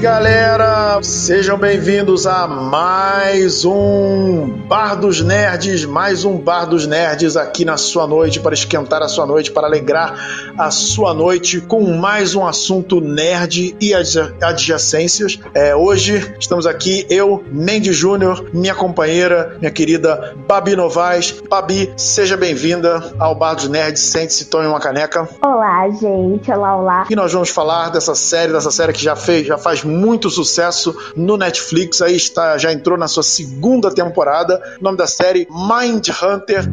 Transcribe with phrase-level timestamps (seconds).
[0.00, 0.98] galera!
[1.02, 7.76] Sejam bem-vindos a mais um Bar dos Nerds, mais um Bar dos Nerds aqui na
[7.76, 12.46] sua noite para esquentar a sua noite, para alegrar a sua noite com mais um
[12.46, 15.38] assunto nerd e adjacências.
[15.54, 21.40] É, hoje estamos aqui, eu, Mendy Júnior, minha companheira, minha querida Babi Novaes.
[21.48, 25.28] Babi, seja bem-vinda ao Bar dos Nerds, sente-se, tome uma caneca.
[25.42, 27.06] Olá, gente, olá, olá.
[27.10, 30.94] E nós vamos falar dessa série, dessa série que já fez, já faz muito sucesso
[31.16, 34.62] no Netflix, aí está, já entrou na sua segunda temporada.
[34.80, 36.68] O nome da série Mind Hunter.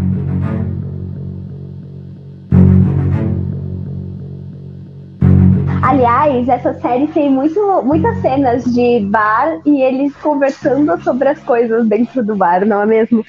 [5.98, 11.88] Aliás, essa série tem muito, muitas cenas de bar e eles conversando sobre as coisas
[11.88, 13.26] dentro do bar, não é mesmo?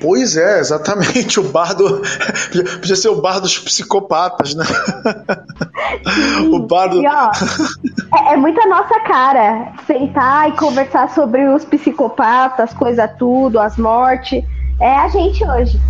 [0.00, 1.38] Pois é, exatamente.
[1.38, 2.02] O bar do.
[2.80, 4.64] Podia ser o bar dos psicopatas, né?
[6.40, 6.54] Sim.
[6.56, 7.00] O bar do.
[7.00, 7.30] E, ó,
[8.16, 14.42] é, é muita nossa cara sentar e conversar sobre os psicopatas, coisa tudo, as mortes.
[14.80, 15.80] É a gente hoje.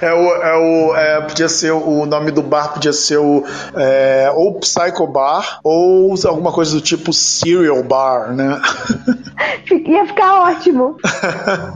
[0.00, 3.44] É o, é o é, podia ser o nome do bar podia ser o
[3.74, 8.60] é, ou Psycho Bar ou alguma coisa do tipo Serial Bar, né?
[9.86, 10.96] Ia ficar ótimo.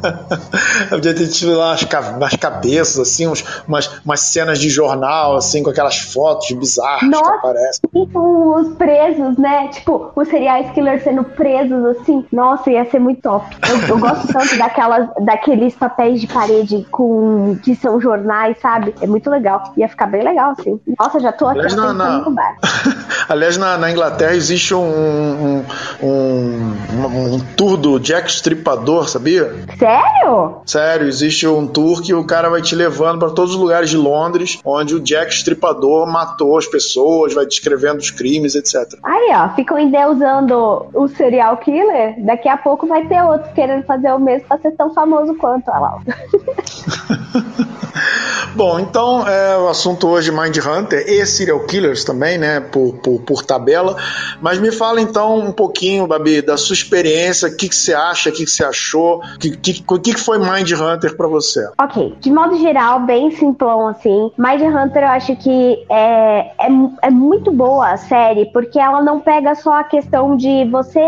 [0.90, 5.62] podia ter tido lá as, umas cabeças assim, uns, umas, umas cenas de jornal assim
[5.62, 7.80] com aquelas fotos bizarras Nossa, que aparecem.
[7.92, 9.68] Tipo os presos, né?
[9.68, 12.24] Tipo os serial killers sendo presos assim.
[12.32, 13.56] Nossa, ia ser muito top.
[13.68, 18.94] Eu, eu gosto tanto daquelas daqueles papéis de parede com que são jornais, sabe?
[19.00, 19.72] É muito legal.
[19.76, 20.80] Ia ficar bem legal, assim.
[20.98, 22.30] Nossa, já tô aqui Aliás, na, na...
[22.30, 22.56] bar.
[23.28, 25.64] Aliás, na, na, Inglaterra existe um, um,
[26.02, 29.54] um, um, tour do Jack Stripador, sabia?
[29.78, 30.62] Sério?
[30.64, 33.96] Sério, existe um tour que o cara vai te levando para todos os lugares de
[33.96, 38.98] Londres, onde o Jack Stripador matou as pessoas, vai descrevendo os crimes, etc.
[39.04, 44.12] Aí, ó, ficam endeusando o serial killer, daqui a pouco vai ter outro querendo fazer
[44.12, 45.98] o mesmo pra ser tão famoso quanto, olha lá.
[48.54, 53.20] Bom, então é, o assunto hoje Mind Hunter e Serial Killers também, né, por, por,
[53.20, 53.96] por, tabela.
[54.40, 58.30] Mas me fala então um pouquinho, Babi, da sua experiência, o que, que você acha,
[58.30, 61.68] o que, que você achou, o que, que, que, foi Mind Hunter para você?
[61.80, 64.30] Ok, de modo geral, bem simplão assim.
[64.36, 66.68] Mind Hunter eu acho que é, é,
[67.02, 71.00] é muito boa a série, porque ela não pega só a questão de você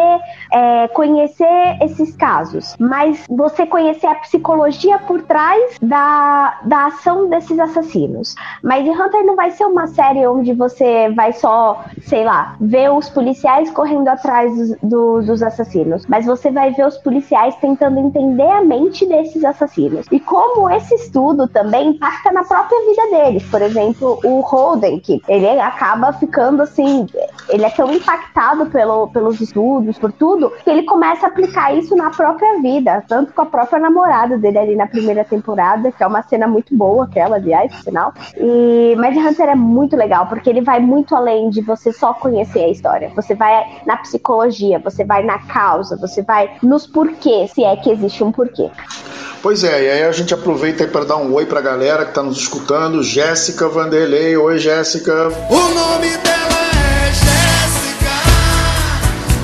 [0.52, 7.58] é, conhecer esses casos, mas você conhecer a psicologia por trás da, da ação desses
[7.58, 8.34] assassinos.
[8.62, 13.08] Mas Hunter não vai ser uma série onde você vai só, sei lá, ver os
[13.08, 16.06] policiais correndo atrás dos, do, dos assassinos.
[16.06, 20.06] Mas você vai ver os policiais tentando entender a mente desses assassinos.
[20.10, 23.42] E como esse estudo também impacta na própria vida deles.
[23.50, 27.06] Por exemplo, o Holden, que ele acaba ficando assim,
[27.48, 31.94] ele é tão impactado pelo, pelos estudos, por tudo, que ele começa a aplicar isso
[31.94, 36.06] na própria vida, tanto com a própria namorada dele ali na primeira temporada, que é
[36.06, 38.14] uma cena muito boa, aquela, aliás, no final.
[38.36, 42.60] E Mad Hunter é muito legal, porque ele vai muito além de você só conhecer
[42.60, 43.12] a história.
[43.14, 47.90] Você vai na psicologia, você vai na causa, você vai nos porquês, se é que
[47.90, 48.70] existe um porquê.
[49.42, 52.22] Pois é, e aí a gente aproveita para dar um oi pra galera que tá
[52.22, 53.02] nos escutando.
[53.02, 55.12] Jéssica Vanderlei, oi Jéssica.
[55.48, 57.99] O nome dela é Jéssica,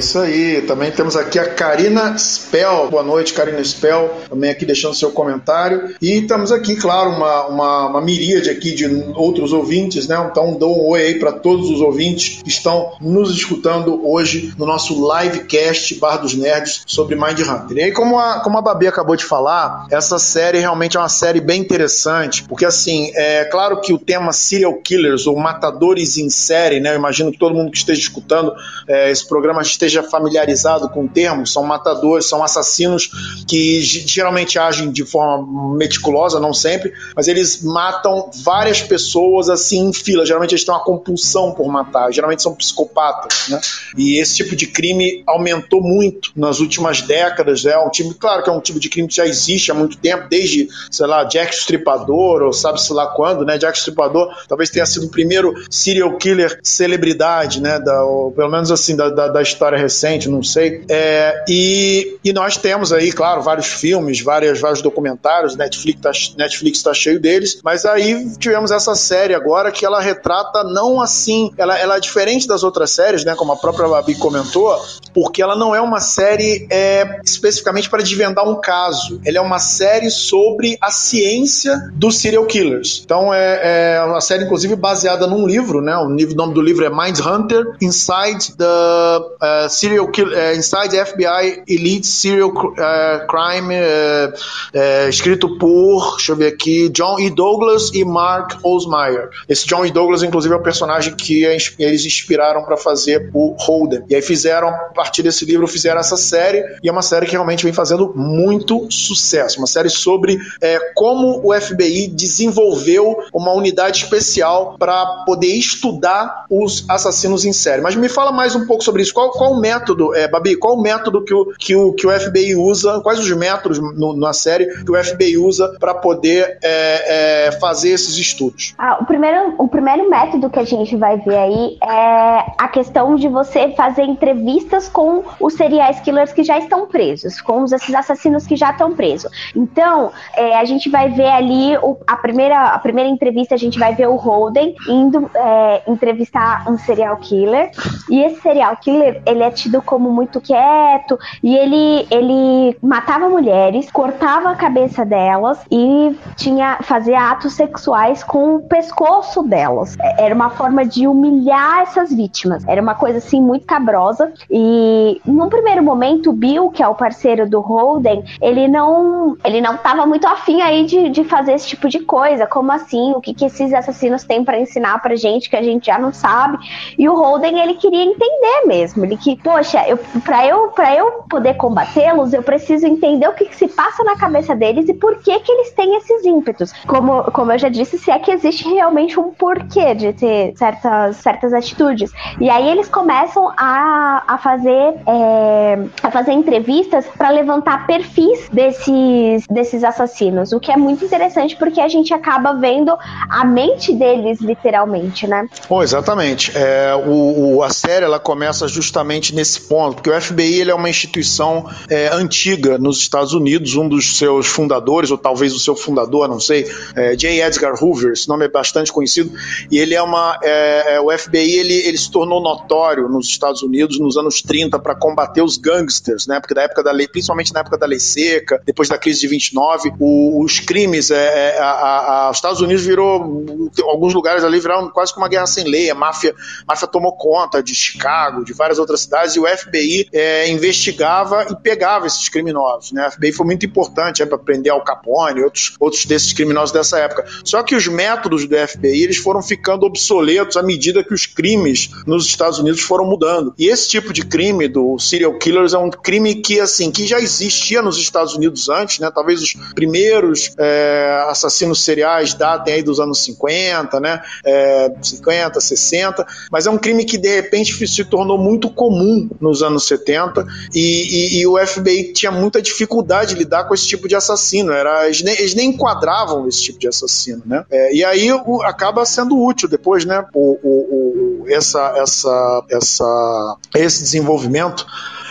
[0.00, 0.62] isso aí.
[0.62, 2.88] Também temos aqui a Karina Spell.
[2.90, 4.10] Boa noite, Karina Spell.
[4.28, 5.94] Também aqui deixando seu comentário.
[6.00, 10.16] E estamos aqui, claro, uma, uma, uma miríade aqui de outros ouvintes, né?
[10.30, 14.64] Então dou um oi aí para todos os ouvintes que estão nos escutando hoje no
[14.64, 17.76] nosso livecast Bar dos Nerds sobre Mind Hunter.
[17.76, 21.10] E aí, como a, como a Babi acabou de falar, essa série realmente é uma
[21.10, 26.30] série bem interessante, porque assim, é claro que o tema serial killers ou matadores em
[26.30, 26.92] série, né?
[26.92, 28.54] Eu imagino que todo mundo que esteja escutando
[28.88, 33.10] é, esse programa esteja familiarizado com o termo, são matadores, são assassinos
[33.46, 39.92] que geralmente agem de forma meticulosa, não sempre, mas eles matam várias pessoas assim em
[39.92, 40.24] fila.
[40.24, 43.60] Geralmente eles têm uma compulsão por matar, geralmente são psicopatas, né?
[43.96, 47.64] E esse tipo de crime aumentou muito nas últimas décadas.
[47.64, 49.96] É um tipo, claro que é um tipo de crime que já existe há muito
[49.96, 53.58] tempo, desde, sei lá, Jack Stripador, ou sabe-se lá quando, né?
[53.58, 57.78] Jack Stripador talvez tenha sido o primeiro serial killer celebridade, né?
[57.78, 60.84] Da, ou, pelo menos assim, da, da, da história recente, não sei.
[60.88, 66.82] É, e, e nós temos aí, claro, vários filmes, várias, vários documentários, Netflix tá, Netflix
[66.82, 71.78] tá cheio deles, mas aí tivemos essa série agora que ela retrata não assim, ela,
[71.78, 74.76] ela é diferente das outras séries, né, como a própria Babi comentou,
[75.14, 79.58] porque ela não é uma série é, especificamente para desvendar um caso, ela é uma
[79.58, 83.02] série sobre a ciência dos serial killers.
[83.04, 86.90] Então é, é uma série, inclusive, baseada num livro, né, o nome do livro é
[86.90, 94.32] Mind Hunter Inside the uh, Serial Kill, uh, Inside FBI Elite Serial uh, Crime, uh,
[94.32, 97.30] uh, escrito por, deixa eu ver aqui, John E.
[97.30, 99.30] Douglas e Mark Osmeyer.
[99.48, 99.90] Esse John E.
[99.90, 104.04] Douglas, inclusive, é o personagem que eles inspiraram para fazer o Holden.
[104.08, 107.32] E aí fizeram, a partir desse livro, fizeram essa série, e é uma série que
[107.32, 109.58] realmente vem fazendo muito sucesso.
[109.58, 116.84] Uma série sobre é, como o FBI desenvolveu uma unidade especial para poder estudar os
[116.88, 117.82] assassinos em série.
[117.82, 119.14] Mas me fala mais um pouco sobre isso.
[119.14, 122.10] Qual, qual o método, é, Babi, qual o método que o, que o, que o
[122.10, 127.46] FBI usa, quais os métodos no, na série que o FBI usa para poder é,
[127.46, 128.74] é, fazer esses estudos?
[128.78, 133.16] Ah, o, primeiro, o primeiro método que a gente vai ver aí é a questão
[133.16, 137.94] de você fazer entrevistas com os serial killers que já estão presos, com os, esses
[137.94, 139.30] assassinos que já estão presos.
[139.54, 143.78] Então, é, a gente vai ver ali o, a, primeira, a primeira entrevista, a gente
[143.78, 147.70] vai ver o Holden indo é, entrevistar um serial killer.
[148.08, 153.90] E esse serial killer, ele é tido como muito quieto e ele, ele matava mulheres,
[153.90, 159.96] cortava a cabeça delas e tinha fazia atos sexuais com o pescoço delas.
[160.00, 162.66] É, era uma forma de humilhar essas vítimas.
[162.66, 166.94] Era uma coisa assim muito cabrosa e num primeiro momento o Bill, que é o
[166.94, 171.68] parceiro do Holden, ele não ele não tava muito afim aí de, de fazer esse
[171.68, 172.46] tipo de coisa.
[172.46, 173.12] Como assim?
[173.12, 176.12] O que que esses assassinos têm para ensinar pra gente que a gente já não
[176.12, 176.58] sabe?
[176.98, 179.04] E o Holden ele queria entender mesmo.
[179.04, 183.44] Ele que, poxa, eu, pra, eu, pra eu poder combatê-los, eu preciso entender o que,
[183.46, 186.72] que, se passa na cabeça deles e por que, que eles têm esses ímpetos.
[186.86, 191.16] Como, como eu já disse, se é que existe realmente um porquê de ter certas,
[191.16, 192.10] certas atitudes.
[192.40, 199.46] E aí eles começam a, a fazer é, a fazer entrevistas para levantar perfis desses,
[199.48, 202.96] desses assassinos, o que é muito interessante porque a gente acaba vendo
[203.28, 205.46] a mente deles literalmente, né?
[205.68, 206.52] Oh, exatamente.
[206.54, 210.74] É, o, o, a série ela começa justamente nesse ponto, porque o FBI ele é
[210.74, 215.76] uma instituição é, antiga nos Estados Unidos, um dos seus fundadores, ou talvez o seu
[215.76, 217.42] fundador, não sei, é, J.
[217.42, 219.30] Edgar Hoover, esse nome é bastante conhecido,
[219.70, 220.38] e ele é uma.
[220.42, 224.78] É, é o FBI ele, ele se tornou notório nos Estados Unidos nos anos 30
[224.78, 226.40] para combater os gangsters, né?
[226.40, 229.28] Porque da época da lei, principalmente na época da lei seca, depois da crise de
[229.28, 234.60] 29, o, os crimes, é, é, a, a, os Estados Unidos virou, alguns lugares ali
[234.60, 236.34] viraram quase que uma guerra sem lei, a máfia,
[236.66, 241.46] a máfia tomou conta de Chicago, de várias outras cidades, e o FBI é, investigava
[241.50, 242.92] e pegava esses criminosos.
[242.92, 243.06] Né?
[243.06, 246.72] O FBI foi muito importante é, para prender Al Capone e outros, outros desses criminosos
[246.72, 247.26] dessa época.
[247.44, 251.90] Só que os métodos do FBI eles foram ficando obsoletos à medida que os crimes
[252.06, 253.52] nos Estados Unidos foram mudando.
[253.58, 257.18] E esse tipo de crime do serial killers é um crime que assim que já
[257.18, 259.10] existia nos Estados Unidos antes, né?
[259.12, 264.22] Talvez os primeiros é, assassinos seriais datem aí dos anos 50, né?
[264.44, 268.99] É, 50, 60, mas é um crime que de repente se tornou muito comum
[269.40, 273.86] nos anos 70 e, e, e o FBI tinha muita dificuldade de lidar com esse
[273.86, 274.72] tipo de assassino.
[274.72, 277.64] Era, eles, nem, eles nem enquadravam esse tipo de assassino, né?
[277.70, 280.24] É, e aí o, acaba sendo útil depois, né?
[280.34, 284.86] O, o, essa, essa, essa, esse desenvolvimento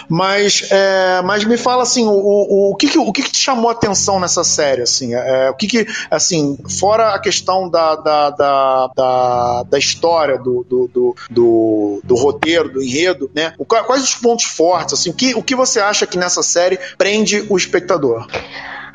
[0.09, 3.37] mas, é, mas me fala assim, o, o, o, que, que, o que, que te
[3.37, 4.81] chamou a atenção nessa série?
[4.81, 10.37] Assim, é, o que, que assim, fora a questão da, da, da, da, da história,
[10.37, 13.53] do, do, do, do, do roteiro, do enredo, né?
[13.67, 14.95] Quais os pontos fortes?
[14.95, 18.27] Assim, o, que, o que você acha que nessa série prende o espectador?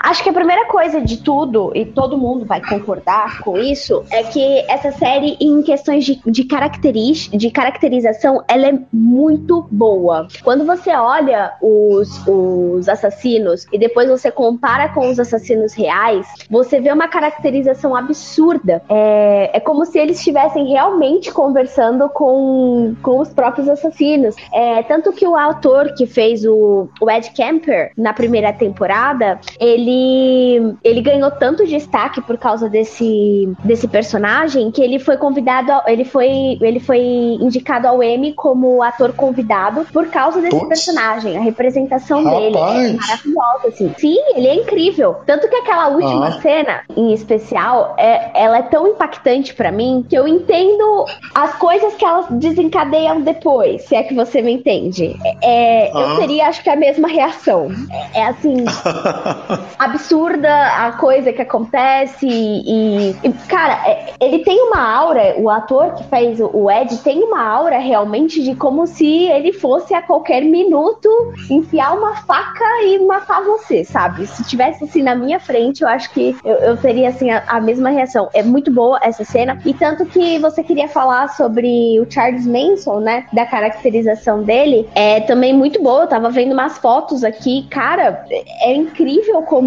[0.04, 4.22] Acho que a primeira coisa de tudo, e todo mundo vai concordar com isso, é
[4.22, 10.28] que essa série, em questões de, de, caracteriz, de caracterização, ela é muito boa.
[10.42, 16.78] Quando você olha os, os assassinos e depois você compara com os assassinos reais, você
[16.80, 18.82] vê uma caracterização absurda.
[18.90, 24.36] É, é como se eles estivessem realmente conversando com, com os próprios assassinos.
[24.52, 29.93] É, tanto que o autor que fez o, o Ed Kemper na primeira temporada, ele
[29.94, 36.04] ele, ele ganhou tanto destaque por causa desse, desse personagem que ele foi convidado, ele
[36.04, 40.68] foi, ele foi indicado ao Emmy como ator convidado por causa desse Puts.
[40.68, 41.36] personagem.
[41.36, 42.42] A representação Rapaz.
[42.42, 43.94] dele é maravilhosa, assim.
[43.98, 45.16] Sim, ele é incrível.
[45.26, 46.40] Tanto que aquela última ah.
[46.40, 51.94] cena, em especial, é, ela é tão impactante para mim que eu entendo as coisas
[51.94, 55.16] que elas desencadeiam depois, se é que você me entende.
[55.42, 56.00] É, ah.
[56.00, 57.68] Eu teria, acho que, a mesma reação.
[57.90, 58.64] É, é assim,
[59.78, 65.94] absurda a coisa que acontece e, e cara, é, ele tem uma aura, o ator
[65.94, 70.42] que fez o Ed tem uma aura realmente de como se ele fosse a qualquer
[70.42, 71.08] minuto
[71.50, 74.26] enfiar uma faca e matar você, sabe?
[74.26, 77.60] Se tivesse assim na minha frente, eu acho que eu, eu teria assim a, a,
[77.60, 78.28] mesma reação.
[78.32, 83.00] É muito boa essa cena e tanto que você queria falar sobre o Charles Manson,
[83.00, 83.26] né?
[83.32, 86.02] Da caracterização dele, é também muito boa.
[86.02, 88.24] Eu tava vendo umas fotos aqui, cara,
[88.60, 89.63] é incrível como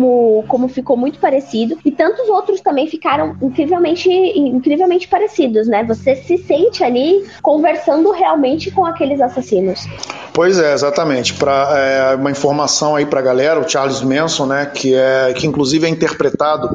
[0.47, 5.83] como ficou muito parecido e tantos outros também ficaram incrivelmente incrivelmente parecidos, né?
[5.83, 9.87] Você se sente ali conversando realmente com aqueles assassinos.
[10.37, 11.33] Pois é, exatamente.
[11.33, 15.47] Para é, uma informação aí para a galera, o Charles Manson, né, que é que
[15.47, 16.69] inclusive é interpretado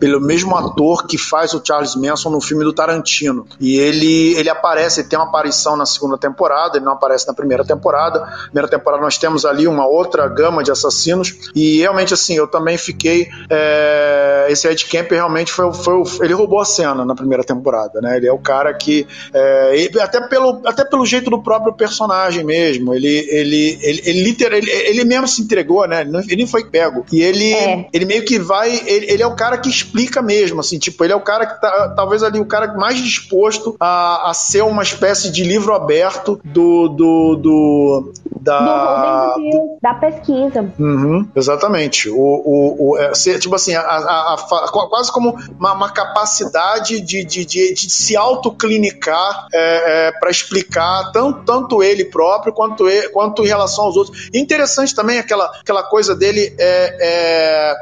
[0.00, 3.46] pelo mesmo ator que faz o Charles Manson no filme do Tarantino.
[3.60, 7.34] E ele ele aparece, ele tem uma aparição na segunda temporada, ele não aparece na
[7.34, 8.18] primeira temporada.
[8.18, 12.48] Na primeira temporada nós temos ali uma outra gama de assassinos e realmente assim eu
[12.48, 17.44] também fiquei é, esse Ed Kemp realmente foi, foi ele roubou a cena na primeira
[17.44, 18.16] temporada, né?
[18.16, 22.92] Ele é o cara que é, até pelo até pelo jeito do próprio personagem mesmo.
[22.92, 26.00] Ele ele, ele, ele, ele, literal, ele, ele mesmo se entregou, né?
[26.00, 27.04] Ele nem foi pego.
[27.12, 27.86] E ele, é.
[27.92, 28.72] ele meio que vai.
[28.86, 31.60] Ele, ele, é o cara que explica mesmo, assim, tipo, ele é o cara que
[31.60, 36.40] tá, talvez ali, o cara mais disposto a, a ser uma espécie de livro aberto
[36.44, 36.88] do.
[36.88, 40.70] do, do da, do da pesquisa.
[40.78, 42.10] Uhum, exatamente.
[42.10, 47.24] O, o, o, é, tipo assim, a, a, a, quase como uma, uma capacidade de,
[47.24, 53.08] de, de, de se autoclinicar é, é, para explicar tanto, tanto ele próprio quanto ele
[53.08, 54.28] quanto em relação aos outros.
[54.34, 57.74] interessante também aquela, aquela coisa dele, é, é,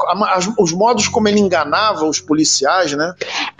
[0.58, 3.14] os modos como ele enganava os policiais, né?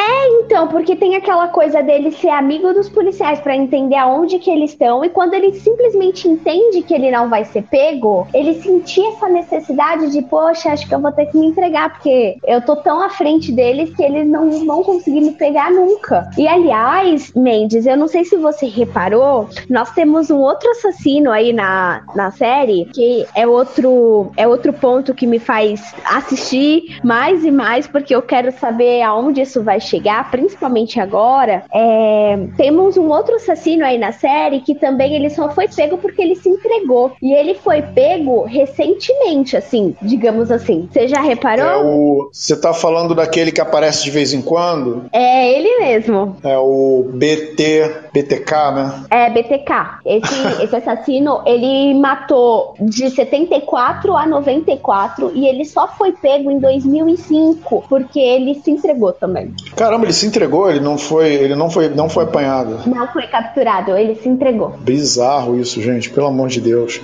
[0.05, 4.51] É, então, porque tem aquela coisa dele ser amigo dos policiais para entender aonde que
[4.51, 9.11] eles estão e quando ele simplesmente entende que ele não vai ser pego, ele sentia
[9.11, 12.75] essa necessidade de, poxa, acho que eu vou ter que me entregar porque eu tô
[12.77, 16.29] tão à frente deles que eles não vão conseguir me pegar nunca.
[16.37, 21.53] E aliás, Mendes, eu não sei se você reparou, nós temos um outro assassino aí
[21.53, 27.51] na, na série, que é outro, é outro ponto que me faz assistir mais e
[27.51, 29.92] mais, porque eu quero saber aonde isso vai chegar,
[30.31, 31.65] principalmente agora.
[31.73, 36.23] É, temos um outro assassino aí na série que também ele só foi pego porque
[36.23, 37.13] ele se entregou.
[37.21, 40.89] E ele foi pego recentemente, assim, digamos assim.
[40.93, 41.63] Você já reparou?
[41.65, 45.05] É você tá falando daquele que aparece de vez em quando?
[45.13, 46.37] É ele mesmo.
[46.43, 49.05] É o BT, BTK, né?
[49.11, 49.99] É, BTK.
[50.05, 56.59] Esse, esse assassino ele matou de 74 a 94 e ele só foi pego em
[56.59, 59.55] 2005 porque ele se entregou também.
[59.83, 62.79] Caramba, ele se entregou, ele não foi, ele não foi, não foi apanhado.
[62.87, 64.77] Não foi capturado, ele se entregou.
[64.79, 67.01] Bizarro isso, gente, pelo amor de Deus.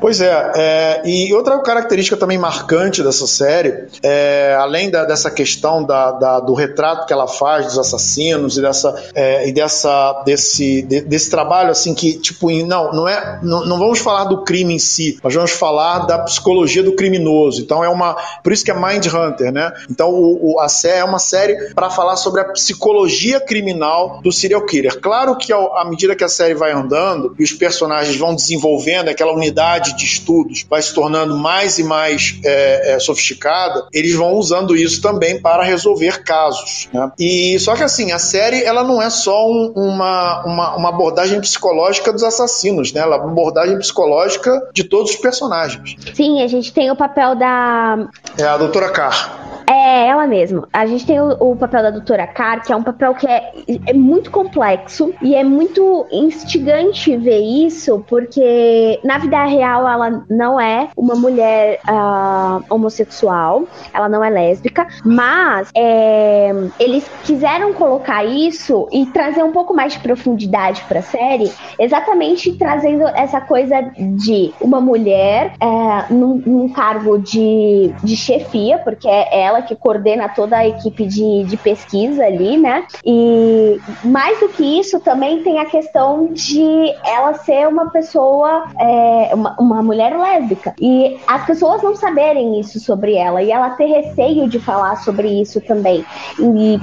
[0.00, 5.84] Pois é, é e outra característica também marcante dessa série, é, além da, dessa questão
[5.84, 10.82] da, da, do retrato que ela faz dos assassinos e dessa é, e dessa desse
[10.82, 14.74] de, desse trabalho assim que tipo não não é não, não, vamos falar do crime
[14.74, 17.62] em si, nós vamos falar da psicologia do criminoso.
[17.62, 18.16] Então é uma.
[18.42, 19.72] Por isso que é Mind Hunter, né?
[19.88, 24.32] Então o, o a série é uma série para falar sobre a psicologia criminal do
[24.32, 25.00] serial killer.
[25.00, 29.08] Claro que ao, à medida que a série vai andando e os personagens vão desenvolvendo,
[29.08, 34.34] aquela unidade de estudos vai se tornando mais e mais é, é, sofisticada, eles vão
[34.34, 36.88] usando isso também para resolver casos.
[36.92, 37.12] Né?
[37.18, 41.40] E só que assim, a série ela não é só um, uma, uma, uma abordagem
[41.40, 43.00] psicológica dos assassinos, né?
[43.00, 45.96] Ela aborda abordagem psicológica de todos os personagens.
[46.14, 48.08] Sim, a gente tem o papel da.
[48.36, 49.48] É a doutora Carr.
[49.68, 50.66] É, ela mesma.
[50.72, 53.52] A gente tem o, o, papel da doutora Carr, que é um papel que é,
[53.86, 60.60] é muito complexo e é muito instigante ver isso, porque na vida real ela não
[60.60, 68.88] é uma mulher uh, homossexual, ela não é lésbica, mas é, eles quiseram colocar isso
[68.92, 74.52] e trazer um pouco mais de profundidade para a série, exatamente trazendo essa coisa de
[74.60, 80.56] uma mulher é, num, num cargo de, de chefia, porque é ela que coordena toda
[80.56, 82.84] a equipe de, de pesquisa coisa ali, né?
[83.04, 89.30] E mais do que isso, também tem a questão de ela ser uma pessoa, é,
[89.34, 90.74] uma, uma mulher lésbica.
[90.80, 95.28] E as pessoas não saberem isso sobre ela e ela ter receio de falar sobre
[95.40, 96.04] isso também.
[96.38, 96.80] E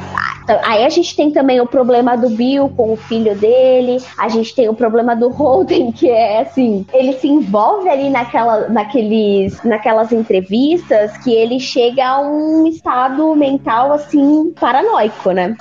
[0.63, 4.53] aí a gente tem também o problema do Bill com o filho dele, a gente
[4.55, 10.11] tem o problema do Holden, que é assim, ele se envolve ali naquela, naqueles, naquelas
[10.11, 14.94] entrevistas que ele chega a um estado mental assim paranoico,
[15.33, 15.55] né?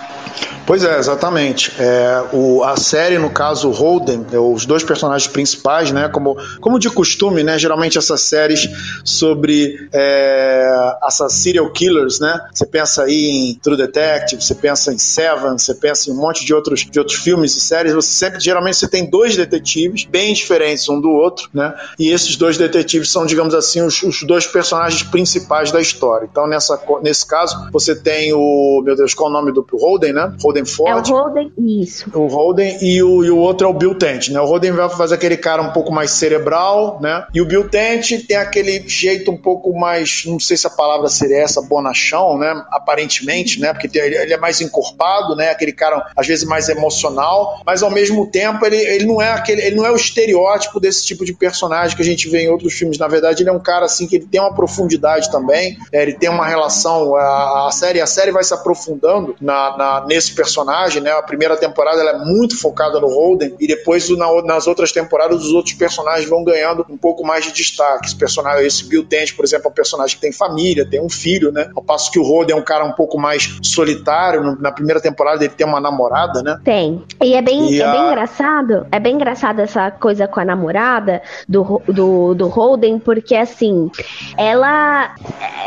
[0.66, 1.72] Pois é, exatamente.
[1.78, 6.08] É, o, a série, no caso, Holden, é, os dois personagens principais, né?
[6.08, 7.58] Como, como de costume, né?
[7.58, 8.68] Geralmente essas séries
[9.04, 10.96] sobre é,
[11.28, 12.48] serial killers, né?
[12.52, 16.44] Você pensa aí em True Detective, você pensa em Seven, você pensa em um monte
[16.46, 17.92] de outros, de outros filmes e séries.
[17.92, 21.74] Você sempre, geralmente, você tem dois detetives bem diferentes um do outro, né?
[21.98, 26.26] E esses dois detetives são, digamos assim, os, os dois personagens principais da história.
[26.30, 30.12] Então, nessa, nesse caso, você tem o, meu Deus, qual é o nome do Holden,
[30.12, 30.32] né?
[30.42, 31.08] Holden Ford.
[31.08, 32.10] É o Holden, isso.
[32.14, 34.40] O Holden e o, e o outro é o Bill Tent, né?
[34.40, 37.26] O Holden vai fazer aquele cara um pouco mais cerebral, né?
[37.32, 41.08] E o Bill Tent tem aquele jeito um pouco mais, não sei se a palavra
[41.08, 42.62] seria essa, bonachão, né?
[42.70, 43.72] Aparentemente, né?
[43.72, 45.50] Porque tem, ele é mais encorpado, né?
[45.50, 49.62] Aquele cara às vezes mais emocional, mas ao mesmo tempo ele, ele não é aquele,
[49.62, 52.74] ele não é o estereótipo desse tipo de personagem que a gente vê em outros
[52.74, 52.98] filmes.
[52.98, 56.12] Na verdade, ele é um cara assim que ele tem uma profundidade também, é, ele
[56.12, 60.94] tem uma relação a, a, série, a série vai se aprofundando na, na nesse personagem
[61.00, 61.10] né?
[61.10, 65.44] A primeira temporada ela é muito focada no Holden e depois na, nas outras temporadas
[65.44, 68.06] os outros personagens vão ganhando um pouco mais de destaque.
[68.06, 71.08] Esse personagem, esse Bill Tent, por exemplo, é um personagem que tem família, tem um
[71.08, 71.70] filho, né?
[71.74, 74.56] Ao passo que o Holden é um cara um pouco mais solitário.
[74.60, 76.58] Na primeira temporada ele tem uma namorada, né?
[76.64, 77.02] Tem.
[77.22, 77.92] E é bem, e é a...
[77.92, 78.86] bem engraçado.
[78.90, 83.90] É bem engraçado essa coisa com a namorada do, do, do Holden, porque assim,
[84.36, 85.14] ela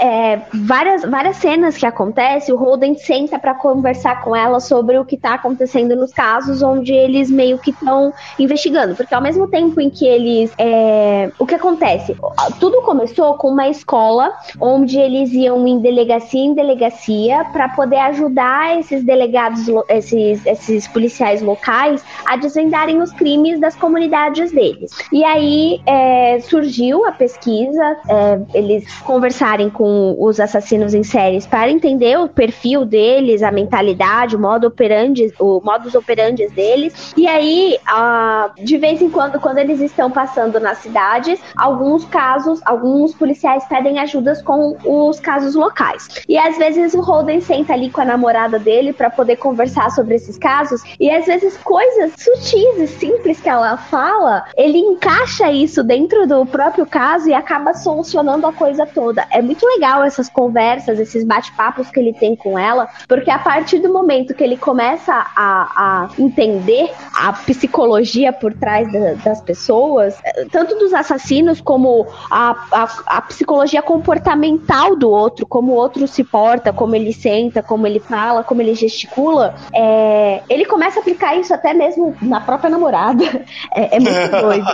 [0.02, 2.96] é, várias, várias cenas que acontecem, o Holden
[3.28, 7.72] para conversar com ela sobre o que está acontecendo nos casos onde eles meio que
[7.72, 8.96] estão investigando.
[8.96, 10.52] Porque ao mesmo tempo em que eles.
[10.58, 12.16] É, o que acontece?
[12.60, 18.80] Tudo começou com uma escola onde eles iam em delegacia em delegacia para poder ajudar
[18.80, 24.92] esses delegados, esses, esses policiais locais a desvendarem os crimes das comunidades deles.
[25.12, 31.70] E aí é, surgiu a pesquisa, é, eles conversarem com os assassinos em séries para
[31.70, 37.14] entender o perfil deles, a mentalidade, o modo operandi, o modus operandi deles.
[37.18, 42.62] E aí, uh, de vez em quando, quando eles estão passando nas cidades, alguns casos,
[42.66, 46.24] alguns policiais pedem ajudas com os casos locais.
[46.28, 50.16] E às vezes o Holden senta ali com a namorada dele para poder conversar sobre
[50.16, 50.82] esses casos.
[51.00, 56.46] E às vezes coisas sutis e simples que ela fala, ele encaixa isso dentro do
[56.46, 59.26] próprio caso e acaba solucionando a coisa toda.
[59.32, 63.80] É muito legal essas conversas, esses bate-papos que ele tem com ela, porque a partir
[63.80, 70.16] do momento que ele começa a, a entender a psicologia por trás da, das pessoas,
[70.52, 76.24] tanto dos assassinos como a, a, a, psicologia comportamental do outro, como o outro se
[76.24, 81.36] porta, como ele senta, como ele fala, como ele gesticula, é, ele começa a aplicar
[81.38, 83.24] isso até mesmo na própria namorada.
[83.74, 84.66] É, é muito doido.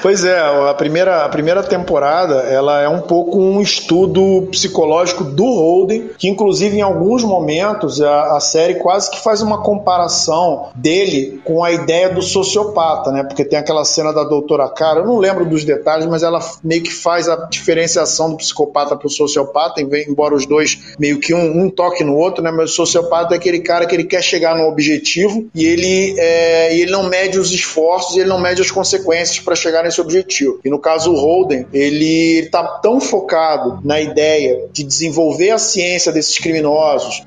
[0.00, 5.44] Pois é, a primeira, a primeira temporada ela é um pouco um estudo psicológico do
[5.44, 11.40] Holden, que inclusive em alguns momentos a, a série quase que faz uma comparação dele
[11.44, 13.22] com a ideia do sociopata, né?
[13.22, 16.82] Porque tem aquela cena da doutora Cara, eu não lembro dos detalhes, mas ela meio
[16.82, 21.62] que faz a diferenciação do psicopata para o sociopata, embora os dois meio que um,
[21.62, 22.50] um, toque no outro, né?
[22.50, 26.76] Mas o sociopata é aquele cara que ele quer chegar no objetivo e ele, é,
[26.76, 30.58] ele não mede os esforços, ele não mede as consequências para chegar nesse objetivo.
[30.64, 36.10] E no caso o Holden, ele está tão focado na ideia de desenvolver a ciência
[36.10, 36.71] desses criminosos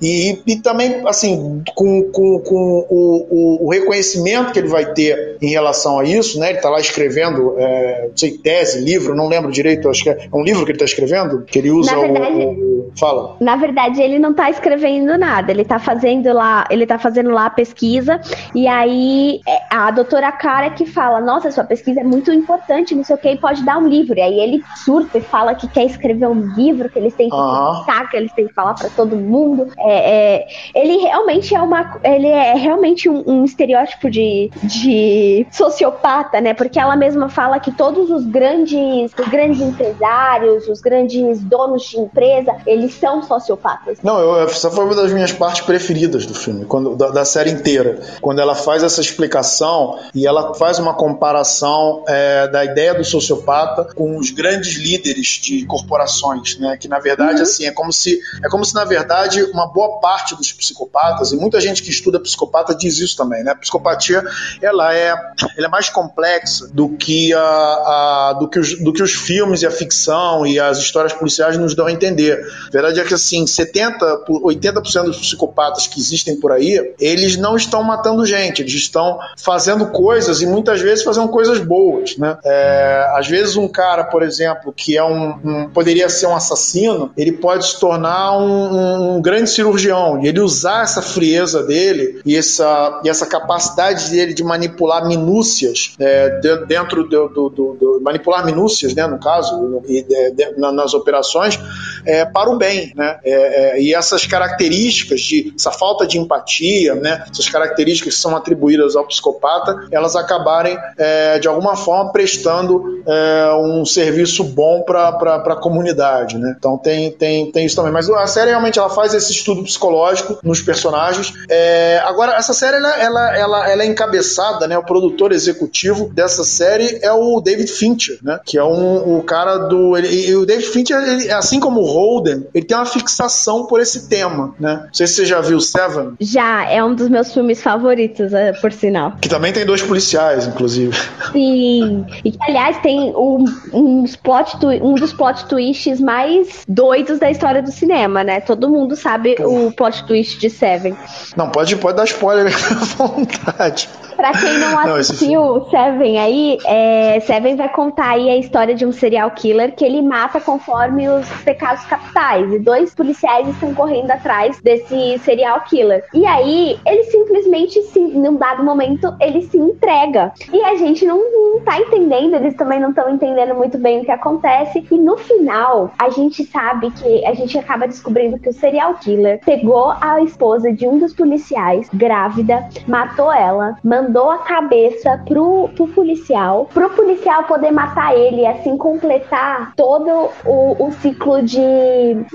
[0.01, 5.37] e, e também, assim, com, com, com o, o, o, reconhecimento que ele vai ter
[5.41, 6.49] em relação a isso, né?
[6.49, 10.27] Ele está lá escrevendo, é, não sei, tese, livro, não lembro direito, acho que é
[10.33, 13.35] um livro que ele está escrevendo, que ele usa verdade, o, o, Fala.
[13.41, 17.47] Na verdade, ele não está escrevendo nada, ele está fazendo lá, ele tá fazendo lá
[17.47, 18.21] a pesquisa,
[18.53, 23.03] e aí é, a doutora Cara que fala, nossa, sua pesquisa é muito importante, não
[23.03, 24.17] sei o que, e pode dar um livro.
[24.17, 27.35] E aí ele surta e fala que quer escrever um livro, que eles têm que
[27.35, 28.07] uhum.
[28.09, 29.34] que eles têm que falar para todo mundo.
[29.77, 31.99] É, é, ele realmente é uma.
[32.03, 36.53] Ele é realmente um, um, estereótipo de, de sociopata, né?
[36.53, 41.99] Porque ela mesma fala que todos os grandes, os grandes empresários, os grandes donos de
[41.99, 43.99] empresa, eles são sociopatas.
[44.03, 47.51] Não, eu, essa foi uma das minhas partes preferidas do filme, quando, da, da série
[47.51, 47.99] inteira.
[48.21, 53.03] Quando ela faz essa explicação explicação e ela faz uma comparação é, da ideia do
[53.03, 56.77] sociopata com os grandes líderes de corporações, né?
[56.77, 57.43] Que na verdade, uhum.
[57.43, 61.37] assim, é como se é como se na verdade uma boa parte dos psicopatas e
[61.37, 63.51] muita gente que estuda psicopata diz isso também, né?
[63.51, 64.23] A psicopatia
[64.61, 65.09] ela é,
[65.57, 69.61] ela é mais complexa do que a, a do que os, do que os filmes
[69.61, 72.39] e a ficção e as histórias policiais nos dão a entender.
[72.67, 77.55] A verdade é que assim, 70, 80% dos psicopatas que existem por aí, eles não
[77.55, 82.37] estão matando gente, eles estão fazendo coisas e muitas vezes fazendo coisas boas, né?
[82.43, 87.11] É, às vezes um cara, por exemplo, que é um, um, poderia ser um assassino,
[87.17, 92.35] ele pode se tornar um, um, grande cirurgião e ele usar essa frieza dele e
[92.35, 96.29] essa, e essa capacidade dele de manipular minúcias é,
[96.67, 101.59] dentro do, do, do, do, manipular minúcias, né, no caso, e de, de, nas operações
[102.05, 103.19] é, para o bem, né?
[103.23, 107.25] É, é, e essas características de essa falta de empatia, né?
[107.31, 113.55] Essas características que são atribuídas ao psicopata, elas acabarem é, de alguma forma prestando é,
[113.55, 116.55] um serviço bom para a comunidade, né?
[116.57, 117.91] Então tem, tem, tem isso também.
[117.91, 121.33] Mas a série realmente ela faz esse estudo psicológico nos personagens.
[121.49, 124.77] É, agora essa série ela, ela, ela, ela, é encabeçada, né?
[124.77, 128.39] O produtor executivo dessa série é o David Fincher, né?
[128.45, 131.85] Que é um, o cara do ele, e o David Fincher, ele, assim como o
[131.85, 134.83] Holden, ele tem uma fixação por esse tema, né?
[134.85, 136.13] Não sei se você já viu Seven.
[136.19, 139.13] Já, é um dos meus filmes favoritos, é, por sinal.
[139.21, 140.95] Que também tem dois policiais, inclusive.
[141.31, 142.05] Sim.
[142.23, 147.61] E que, aliás, tem um, um, plot um dos plot twists mais doidos da história
[147.61, 148.39] do cinema, né?
[148.39, 149.67] Todo mundo sabe Pô.
[149.67, 150.97] o plot twist de Seven.
[151.37, 153.87] Não, pode, pode dar spoiler à vontade.
[154.15, 158.85] Pra quem não assistiu não, Seven aí, é, Seven vai contar aí a história de
[158.85, 162.51] um serial killer que ele mata conforme os pecados capitais.
[162.53, 166.03] E dois policiais estão correndo atrás desse serial killer.
[166.13, 170.31] E aí, ele simplesmente, se, num dado momento, ele se entrega.
[170.51, 174.05] E a gente não, não tá entendendo, eles também não estão entendendo muito bem o
[174.05, 174.85] que acontece.
[174.89, 179.39] E no final, a gente sabe que a gente acaba descobrindo que o serial killer
[179.45, 185.87] pegou a esposa de um dos policiais, grávida, matou ela, mandou a cabeça pro, pro
[185.87, 191.59] policial, pro policial poder matar ele e assim completar todo o, o ciclo de,